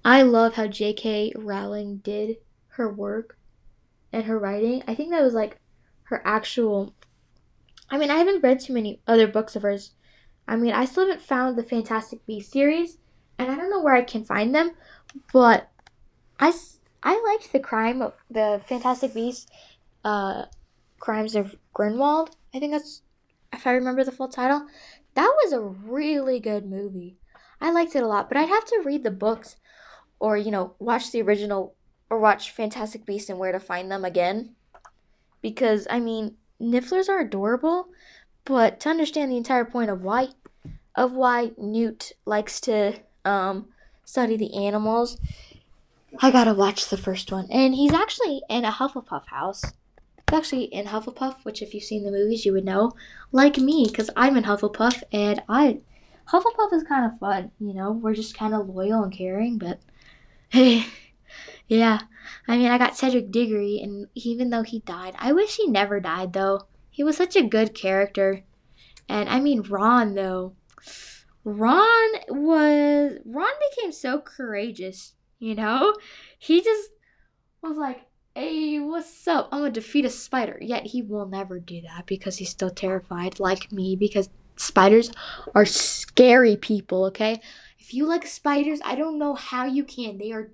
i 0.05 0.23
love 0.23 0.55
how 0.55 0.66
j.k 0.66 1.33
rowling 1.37 1.99
did 1.99 2.37
her 2.71 2.92
work 2.92 3.36
and 4.12 4.25
her 4.25 4.38
writing 4.38 4.83
i 4.87 4.95
think 4.95 5.11
that 5.11 5.23
was 5.23 5.35
like 5.35 5.59
her 6.05 6.23
actual 6.25 6.95
i 7.90 7.99
mean 7.99 8.11
i 8.11 8.16
haven't 8.16 8.42
read 8.42 8.61
too 8.61 8.73
many 8.73 9.01
other 9.07 9.27
books 9.27 9.57
of 9.57 9.62
hers 9.62 9.92
i 10.47 10.57
mean 10.57 10.73
i 10.73 10.85
still 10.85 11.07
haven't 11.07 11.23
found 11.23 11.57
the 11.57 11.62
fantastic 11.62 12.25
beast 12.27 12.53
series 12.53 12.99
and 13.38 13.51
i 13.51 13.55
don't 13.55 13.71
know 13.71 13.83
where 13.83 13.95
i 13.95 14.03
can 14.03 14.25
find 14.25 14.55
them 14.55 14.73
but 15.33 15.71
i 16.40 16.53
i 17.03 17.23
liked 17.29 17.53
the 17.53 17.61
crime 17.61 18.03
of 18.03 18.14
the 18.31 18.61
fantastic 18.66 19.12
beast 19.14 19.51
uh 20.05 20.45
crimes 20.99 21.35
of 21.35 21.57
grindelwald 21.73 22.37
I 22.57 22.59
think 22.59 22.73
that's 22.73 23.03
if 23.53 23.66
I 23.66 23.73
remember 23.73 24.03
the 24.03 24.12
full 24.12 24.29
title. 24.29 24.66
That 25.14 25.33
was 25.45 25.53
a 25.53 25.61
really 25.61 26.40
good 26.40 26.64
movie. 26.64 27.19
I 27.61 27.71
liked 27.71 27.95
it 27.95 28.03
a 28.03 28.07
lot, 28.07 28.29
but 28.29 28.38
I'd 28.38 28.49
have 28.49 28.64
to 28.66 28.83
read 28.85 29.05
the 29.05 29.11
books 29.11 29.57
or, 30.19 30.37
you 30.37 30.51
know, 30.51 30.75
watch 30.79 31.12
the 31.12 31.23
original 31.23 31.75
or 32.11 32.19
watch 32.19 32.51
Fantastic 32.51 33.05
Beasts 33.05 33.29
and 33.29 33.38
Where 33.38 33.53
to 33.53 33.61
Find 33.61 33.90
Them 33.90 34.05
again. 34.05 34.55
Because, 35.42 35.87
I 35.90 36.01
mean, 36.01 36.37
Nifflers 36.61 37.09
are 37.09 37.21
adorable, 37.21 37.88
but 38.45 38.81
to 38.81 38.88
understand 38.88 39.31
the 39.31 39.37
entire 39.37 39.64
point 39.64 39.90
of 39.90 40.03
why 40.03 40.29
of 40.95 41.12
why 41.12 41.51
Newt 41.59 42.12
likes 42.25 42.59
to 42.62 42.99
um, 43.25 43.66
study 44.05 44.37
the 44.37 44.55
animals, 44.55 45.19
I 46.21 46.31
gotta 46.31 46.55
watch 46.55 46.88
the 46.88 46.97
first 46.97 47.31
one. 47.31 47.49
And 47.51 47.75
he's 47.75 47.92
actually 47.92 48.42
in 48.49 48.64
a 48.64 48.73
Hufflepuff 48.73 49.27
house. 49.27 49.62
It's 49.64 50.33
actually 50.33 50.64
in 50.64 50.87
Hufflepuff, 50.87 51.45
which 51.45 51.61
if 51.61 51.75
you've 51.75 51.85
seen 51.85 52.03
the 52.03 52.11
movies, 52.11 52.47
you 52.47 52.53
would 52.53 52.64
know. 52.64 52.92
Like 53.31 53.59
me, 53.59 53.87
because 53.87 54.11
I'm 54.16 54.37
in 54.37 54.45
Hufflepuff, 54.45 55.03
and 55.12 55.42
I 55.49 55.81
Hufflepuff 56.29 56.73
is 56.73 56.83
kind 56.83 57.05
of 57.05 57.19
fun. 57.19 57.51
You 57.61 57.75
know, 57.75 57.92
we're 57.92 58.14
just 58.14 58.37
kind 58.37 58.55
of 58.55 58.69
loyal 58.69 59.03
and 59.05 59.12
caring, 59.12 59.59
but 59.59 59.81
hey, 60.49 60.87
yeah. 61.68 62.00
I 62.48 62.57
mean, 62.57 62.68
I 62.68 62.79
got 62.79 62.96
Cedric 62.96 63.31
Diggory, 63.31 63.81
and 63.83 64.09
even 64.14 64.50
though 64.50 64.62
he 64.62 64.81
died, 64.81 65.14
I 65.18 65.33
wish 65.33 65.57
he 65.57 65.66
never 65.68 66.00
died 66.00 66.33
though. 66.33 66.62
He 66.90 67.05
was 67.05 67.16
such 67.16 67.37
a 67.37 67.42
good 67.42 67.74
character, 67.74 68.42
and 69.09 69.29
I 69.29 69.40
mean 69.40 69.62
Ron 69.62 70.14
though. 70.14 70.55
Ron 71.44 72.11
was 72.29 73.18
Ron 73.24 73.52
became 73.70 73.92
so 73.92 74.20
courageous, 74.20 75.14
you 75.38 75.55
know? 75.55 75.94
He 76.38 76.61
just 76.61 76.90
was 77.62 77.76
like, 77.76 78.00
hey, 78.35 78.81
what's 78.81 79.29
up? 79.29 79.48
I'm 79.52 79.61
gonna 79.61 79.70
defeat 79.70 80.05
a 80.05 80.11
spider. 80.11 80.59
Yet 80.61 80.87
he 80.87 81.02
will 81.02 81.26
never 81.26 81.61
do 81.61 81.81
that 81.83 82.07
because 82.07 82.37
he's 82.37 82.50
still 82.50 82.70
terrified, 82.70 83.38
like 83.38 83.70
me, 83.70 83.96
because 83.96 84.29
spiders 84.57 85.12
are 85.55 85.64
scary 85.64 86.57
people, 86.57 87.05
okay? 87.07 87.40
If 87.79 87.94
you 87.94 88.07
like 88.07 88.26
spiders, 88.26 88.81
I 88.85 88.96
don't 88.96 89.18
know 89.18 89.35
how 89.35 89.66
you 89.66 89.85
can. 89.85 90.18
They 90.18 90.33
are, 90.33 90.50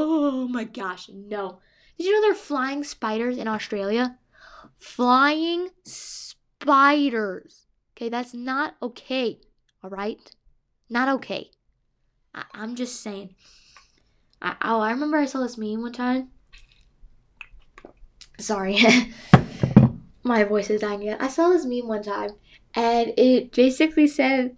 oh 0.00 0.48
my 0.48 0.64
gosh, 0.64 1.08
no. 1.12 1.60
Did 1.98 2.06
you 2.06 2.14
know 2.14 2.22
there 2.22 2.32
are 2.32 2.34
flying 2.34 2.82
spiders 2.84 3.36
in 3.36 3.46
Australia? 3.46 4.18
Flying 4.78 5.70
spiders. 5.84 7.66
Okay, 7.94 8.08
that's 8.08 8.32
not 8.32 8.76
okay, 8.82 9.40
all 9.84 9.90
right? 9.90 10.34
Not 10.88 11.08
okay. 11.16 11.50
I- 12.34 12.44
am 12.54 12.74
just 12.74 13.00
saying. 13.00 13.34
I- 14.40 14.56
oh, 14.62 14.80
I 14.80 14.90
remember 14.90 15.18
I 15.18 15.26
saw 15.26 15.40
this 15.40 15.58
meme 15.58 15.82
one 15.82 15.92
time 15.92 16.30
Sorry. 18.40 18.78
My 20.22 20.44
voice 20.44 20.70
is 20.70 20.80
dying 20.80 21.02
yet. 21.02 21.20
I 21.20 21.28
saw 21.28 21.48
this 21.48 21.66
meme 21.66 21.88
one 21.88 22.02
time 22.02 22.30
and 22.74 23.12
it 23.16 23.52
basically 23.52 24.06
said 24.06 24.56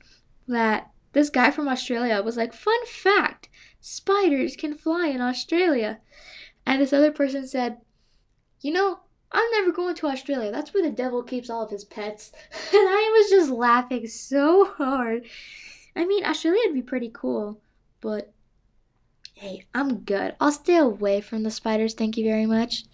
that 0.49 0.91
this 1.13 1.31
guy 1.31 1.51
from 1.51 1.69
Australia 1.69 2.23
was 2.23 2.37
like, 2.37 2.53
Fun 2.53 2.87
fact 2.87 3.49
spiders 3.83 4.57
can 4.57 4.79
fly 4.79 5.09
in 5.09 5.21
Australia. 5.21 6.01
And 6.65 6.81
this 6.81 6.93
other 6.93 7.11
person 7.11 7.47
said, 7.47 7.79
You 8.61 8.73
know, 8.73 9.01
I'm 9.31 9.51
never 9.51 9.73
going 9.73 9.95
to 9.97 10.07
Australia. 10.07 10.51
That's 10.51 10.73
where 10.73 10.83
the 10.83 10.91
devil 10.91 11.23
keeps 11.23 11.51
all 11.51 11.63
of 11.65 11.71
his 11.71 11.85
pets. 11.85 12.33
And 12.73 12.89
I 12.89 13.19
was 13.19 13.31
just 13.31 13.51
laughing 13.51 14.07
so 14.07 14.65
hard. 14.65 15.27
I 15.95 16.07
mean, 16.07 16.25
Australia 16.25 16.61
would 16.67 16.75
be 16.75 16.83
pretty 16.83 17.11
cool, 17.13 17.61
but 18.01 18.33
hey, 19.35 19.67
I'm 19.75 19.99
good. 20.01 20.37
I'll 20.41 20.53
stay 20.53 20.77
away 20.77 21.21
from 21.21 21.43
the 21.43 21.51
spiders, 21.51 21.93
thank 21.93 22.17
you 22.17 22.25
very 22.25 22.47
much. 22.47 22.85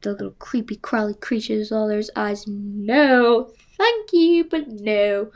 The 0.00 0.12
little 0.12 0.32
creepy, 0.32 0.76
crawly 0.76 1.14
creatures, 1.14 1.70
all 1.70 1.86
those 1.86 2.10
eyes. 2.16 2.46
No, 2.48 3.52
thank 3.76 4.12
you, 4.12 4.44
but 4.44 4.66
no. 4.66 5.30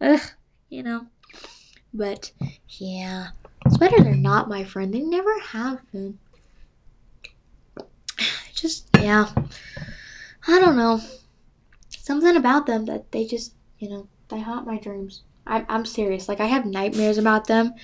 Ugh, 0.00 0.20
you 0.70 0.82
know. 0.82 1.06
But 1.92 2.32
yeah, 2.68 3.28
spiders 3.70 4.06
are 4.06 4.14
not 4.14 4.48
my 4.48 4.64
friend. 4.64 4.92
They 4.92 5.00
never 5.00 5.38
have 5.40 5.80
been. 5.92 6.18
Just, 8.54 8.88
yeah. 8.94 9.30
I 10.46 10.60
don't 10.60 10.76
know. 10.76 11.00
Something 11.90 12.36
about 12.36 12.66
them 12.66 12.84
that 12.86 13.10
they 13.10 13.26
just, 13.26 13.54
you 13.78 13.88
know, 13.88 14.06
they 14.28 14.38
haunt 14.38 14.66
my 14.66 14.78
dreams. 14.78 15.22
I'm, 15.44 15.66
I'm 15.68 15.84
serious. 15.84 16.28
Like, 16.28 16.38
I 16.38 16.46
have 16.46 16.64
nightmares 16.64 17.18
about 17.18 17.48
them. 17.48 17.74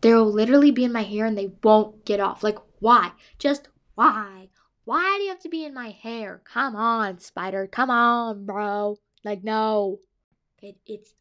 They'll 0.00 0.24
literally 0.30 0.72
be 0.72 0.84
in 0.84 0.92
my 0.92 1.02
hair 1.02 1.26
and 1.26 1.38
they 1.38 1.52
won't 1.62 2.04
get 2.04 2.18
off. 2.18 2.42
Like, 2.42 2.58
why? 2.80 3.12
Just 3.38 3.68
why? 3.94 4.48
Why 4.84 5.16
do 5.18 5.24
you 5.24 5.28
have 5.30 5.40
to 5.40 5.48
be 5.48 5.64
in 5.64 5.74
my 5.74 5.90
hair? 5.90 6.40
Come 6.44 6.74
on, 6.74 7.20
spider. 7.20 7.68
Come 7.68 7.90
on, 7.90 8.44
bro. 8.44 8.98
Like, 9.24 9.44
no. 9.44 10.00
It, 10.60 10.76
it's. 10.86 11.14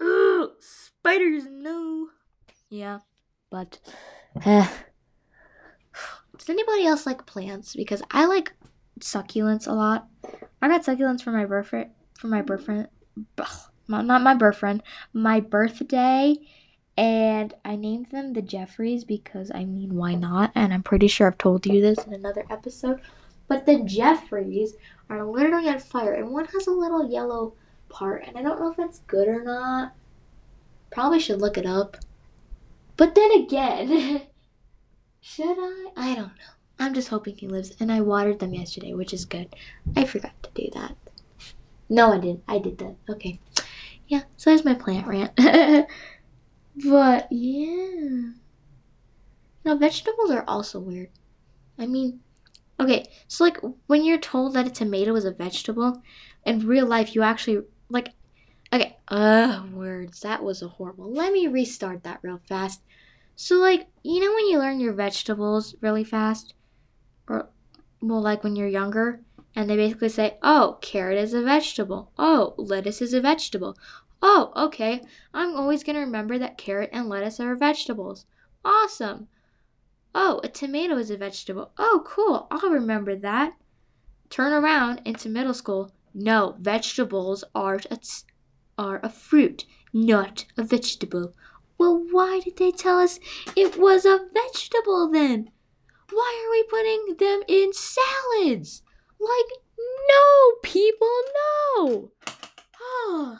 Ugh, 0.00 0.50
spiders, 0.58 1.44
no. 1.48 2.08
Yeah, 2.68 3.00
but. 3.52 3.78
Eh. 4.44 4.68
Does 6.36 6.48
anybody 6.48 6.86
else 6.86 7.06
like 7.06 7.26
plants? 7.26 7.76
Because 7.76 8.02
I 8.10 8.24
like 8.24 8.52
succulents 8.98 9.68
a 9.68 9.72
lot. 9.72 10.08
I 10.60 10.68
got 10.68 10.84
succulents 10.84 11.22
for 11.22 11.30
my 11.30 11.44
birthday. 11.44 11.88
For 12.18 12.28
my 12.28 12.40
boyfriend, 12.40 12.88
not 13.88 14.22
my 14.22 14.34
boyfriend, 14.34 14.84
my 15.12 15.40
birthday, 15.40 16.36
and 16.96 17.52
I 17.64 17.74
named 17.74 18.10
them 18.10 18.32
the 18.32 18.42
Jeffreys 18.42 19.04
because 19.04 19.50
I 19.52 19.64
mean, 19.64 19.96
why 19.96 20.14
not? 20.14 20.52
And 20.54 20.72
I'm 20.72 20.84
pretty 20.84 21.08
sure 21.08 21.26
I've 21.26 21.38
told 21.38 21.66
you 21.66 21.80
this 21.80 22.04
in 22.04 22.14
another 22.14 22.44
episode. 22.48 23.00
But 23.48 23.66
the 23.66 23.80
Jeffreys 23.80 24.74
are 25.10 25.24
literally 25.24 25.68
on 25.68 25.80
fire, 25.80 26.14
and 26.14 26.30
one 26.30 26.44
has 26.46 26.68
a 26.68 26.70
little 26.70 27.10
yellow 27.10 27.54
part, 27.88 28.24
and 28.26 28.38
I 28.38 28.42
don't 28.42 28.60
know 28.60 28.70
if 28.70 28.76
that's 28.76 29.00
good 29.00 29.26
or 29.26 29.42
not. 29.42 29.94
Probably 30.92 31.18
should 31.18 31.40
look 31.40 31.58
it 31.58 31.66
up. 31.66 31.96
But 32.96 33.14
then 33.14 33.30
again, 33.32 34.22
should 35.20 35.56
I? 35.58 35.88
I 35.96 36.14
don't 36.14 36.26
know. 36.26 36.52
I'm 36.78 36.94
just 36.94 37.08
hoping 37.08 37.36
he 37.36 37.48
lives. 37.48 37.74
And 37.78 37.92
I 37.92 38.00
watered 38.00 38.40
them 38.40 38.54
yesterday, 38.54 38.92
which 38.92 39.12
is 39.12 39.24
good. 39.24 39.54
I 39.96 40.04
forgot 40.04 40.42
to 40.42 40.50
do 40.54 40.68
that. 40.74 40.96
No, 41.88 42.12
I 42.12 42.18
didn't. 42.18 42.42
I 42.48 42.58
did 42.58 42.78
that. 42.78 42.96
Okay. 43.08 43.38
Yeah, 44.08 44.22
so 44.36 44.50
there's 44.50 44.64
my 44.64 44.74
plant 44.74 45.06
rant. 45.06 45.32
but, 46.84 47.28
yeah. 47.30 48.30
Now, 49.64 49.76
vegetables 49.76 50.30
are 50.30 50.44
also 50.48 50.80
weird. 50.80 51.10
I 51.78 51.86
mean, 51.86 52.20
okay, 52.80 53.10
so 53.28 53.44
like 53.44 53.58
when 53.86 54.04
you're 54.04 54.18
told 54.18 54.54
that 54.54 54.66
a 54.66 54.70
tomato 54.70 55.14
is 55.14 55.24
a 55.24 55.30
vegetable, 55.30 56.02
in 56.44 56.66
real 56.66 56.86
life 56.86 57.14
you 57.14 57.22
actually, 57.22 57.62
like, 57.88 58.10
okay, 58.72 58.96
uh, 59.08 59.64
words. 59.72 60.20
That 60.20 60.42
was 60.42 60.62
a 60.62 60.68
horrible. 60.68 61.12
Let 61.12 61.32
me 61.32 61.46
restart 61.46 62.02
that 62.04 62.20
real 62.22 62.40
fast. 62.48 62.82
So, 63.36 63.56
like, 63.56 63.88
you 64.02 64.20
know 64.20 64.32
when 64.34 64.48
you 64.48 64.58
learn 64.58 64.80
your 64.80 64.92
vegetables 64.92 65.74
really 65.80 66.04
fast? 66.04 66.54
or 67.28 67.48
well, 68.00 68.20
like 68.20 68.42
when 68.42 68.56
you're 68.56 68.68
younger, 68.68 69.20
and 69.54 69.70
they 69.70 69.76
basically 69.76 70.08
say, 70.08 70.38
"Oh, 70.42 70.78
carrot 70.80 71.18
is 71.18 71.34
a 71.34 71.42
vegetable. 71.42 72.10
Oh, 72.18 72.54
lettuce 72.56 73.00
is 73.00 73.14
a 73.14 73.20
vegetable. 73.20 73.76
Oh, 74.20 74.52
okay. 74.56 75.02
I'm 75.34 75.56
always 75.56 75.82
going 75.82 75.94
to 75.96 76.00
remember 76.00 76.38
that 76.38 76.58
carrot 76.58 76.90
and 76.92 77.08
lettuce 77.08 77.40
are 77.40 77.56
vegetables. 77.56 78.24
Awesome. 78.64 79.28
Oh, 80.14 80.40
a 80.44 80.48
tomato 80.48 80.96
is 80.96 81.10
a 81.10 81.16
vegetable. 81.16 81.72
Oh, 81.76 82.02
cool. 82.06 82.46
I'll 82.50 82.70
remember 82.70 83.16
that. 83.16 83.54
Turn 84.30 84.52
around 84.52 85.02
into 85.04 85.28
middle 85.28 85.54
school. 85.54 85.92
No, 86.14 86.56
vegetables 86.60 87.42
are 87.54 87.80
a, 87.90 87.98
are 88.82 89.00
a 89.02 89.08
fruit, 89.08 89.64
not 89.92 90.44
a 90.56 90.64
vegetable. 90.64 91.34
Well, 91.78 92.04
why 92.10 92.40
did 92.40 92.56
they 92.56 92.72
tell 92.72 92.98
us 92.98 93.20
it 93.56 93.78
was 93.78 94.04
a 94.04 94.26
vegetable 94.32 95.10
then? 95.10 95.50
Why 96.10 96.44
are 96.44 96.50
we 96.50 96.62
putting 96.64 97.16
them 97.16 97.42
in 97.48 97.72
salads? 97.72 98.82
Like, 99.18 99.60
no, 100.08 100.58
people, 100.62 101.08
no. 101.76 102.12
Oh. 102.80 103.38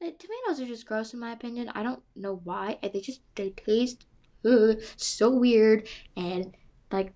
The 0.00 0.10
tomatoes 0.10 0.60
are 0.60 0.66
just 0.66 0.86
gross 0.86 1.14
in 1.14 1.20
my 1.20 1.30
opinion. 1.32 1.70
I 1.76 1.84
don't 1.84 2.02
know 2.16 2.40
why. 2.42 2.78
They 2.82 3.00
just 3.00 3.20
they 3.36 3.50
taste 3.50 4.06
uh, 4.44 4.74
so 4.96 5.30
weird 5.30 5.86
and 6.16 6.56
like 6.90 7.14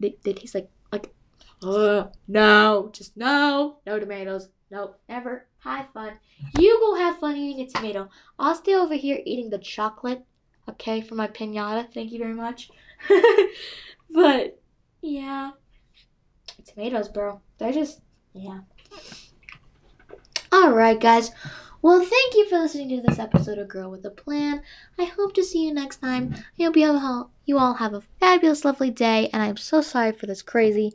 they, 0.00 0.16
they 0.24 0.32
taste 0.32 0.56
like 0.56 0.68
like 0.90 1.14
uh, 1.62 2.08
no, 2.26 2.90
just 2.92 3.16
no, 3.16 3.78
no 3.86 4.00
tomatoes. 4.00 4.48
No, 4.68 4.96
never. 5.08 5.46
Have 5.64 5.88
fun. 5.92 6.12
You 6.58 6.78
go 6.78 6.94
have 6.94 7.18
fun 7.18 7.36
eating 7.36 7.66
a 7.66 7.68
tomato. 7.68 8.08
I'll 8.38 8.54
stay 8.54 8.74
over 8.74 8.94
here 8.94 9.20
eating 9.24 9.50
the 9.50 9.58
chocolate. 9.58 10.24
Okay, 10.68 11.00
for 11.00 11.14
my 11.14 11.26
pinata. 11.26 11.92
Thank 11.92 12.12
you 12.12 12.18
very 12.18 12.34
much. 12.34 12.70
But 14.14 14.60
yeah. 15.02 15.50
Tomatoes, 16.64 17.08
bro. 17.08 17.40
They're 17.58 17.72
just 17.72 18.00
yeah. 18.32 18.60
Alright 20.54 21.00
guys. 21.00 21.32
Well, 21.82 21.98
thank 21.98 22.34
you 22.34 22.48
for 22.48 22.58
listening 22.58 22.88
to 22.90 23.02
this 23.06 23.18
episode 23.18 23.58
of 23.58 23.68
Girl 23.68 23.90
with 23.90 24.06
a 24.06 24.10
Plan. 24.10 24.62
I 24.98 25.04
hope 25.04 25.34
to 25.34 25.44
see 25.44 25.66
you 25.66 25.74
next 25.74 25.98
time. 25.98 26.34
I 26.58 26.62
hope 26.62 26.76
you, 26.76 27.28
you 27.44 27.58
all 27.58 27.74
have 27.74 27.92
a 27.92 28.02
fabulous, 28.20 28.64
lovely 28.64 28.90
day, 28.90 29.28
and 29.34 29.42
I'm 29.42 29.58
so 29.58 29.82
sorry 29.82 30.12
for 30.12 30.24
this 30.24 30.40
crazy 30.40 30.94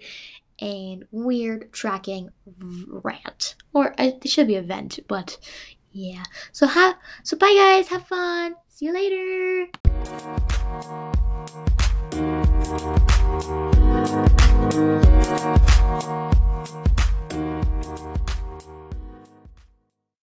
a 0.62 1.00
weird 1.12 1.72
tracking 1.72 2.30
rant, 2.58 3.56
or 3.74 3.92
uh, 4.00 4.12
it 4.22 4.30
should 4.30 4.48
be 4.48 4.56
a 4.56 4.62
vent, 4.62 5.00
but 5.08 5.38
yeah. 5.92 6.24
So 6.52 6.68
have 6.68 6.96
so 7.24 7.38
bye 7.38 7.54
guys. 7.56 7.88
Have 7.88 8.08
fun. 8.08 8.56
See 8.68 8.86
you 8.86 8.94
later. 8.94 9.70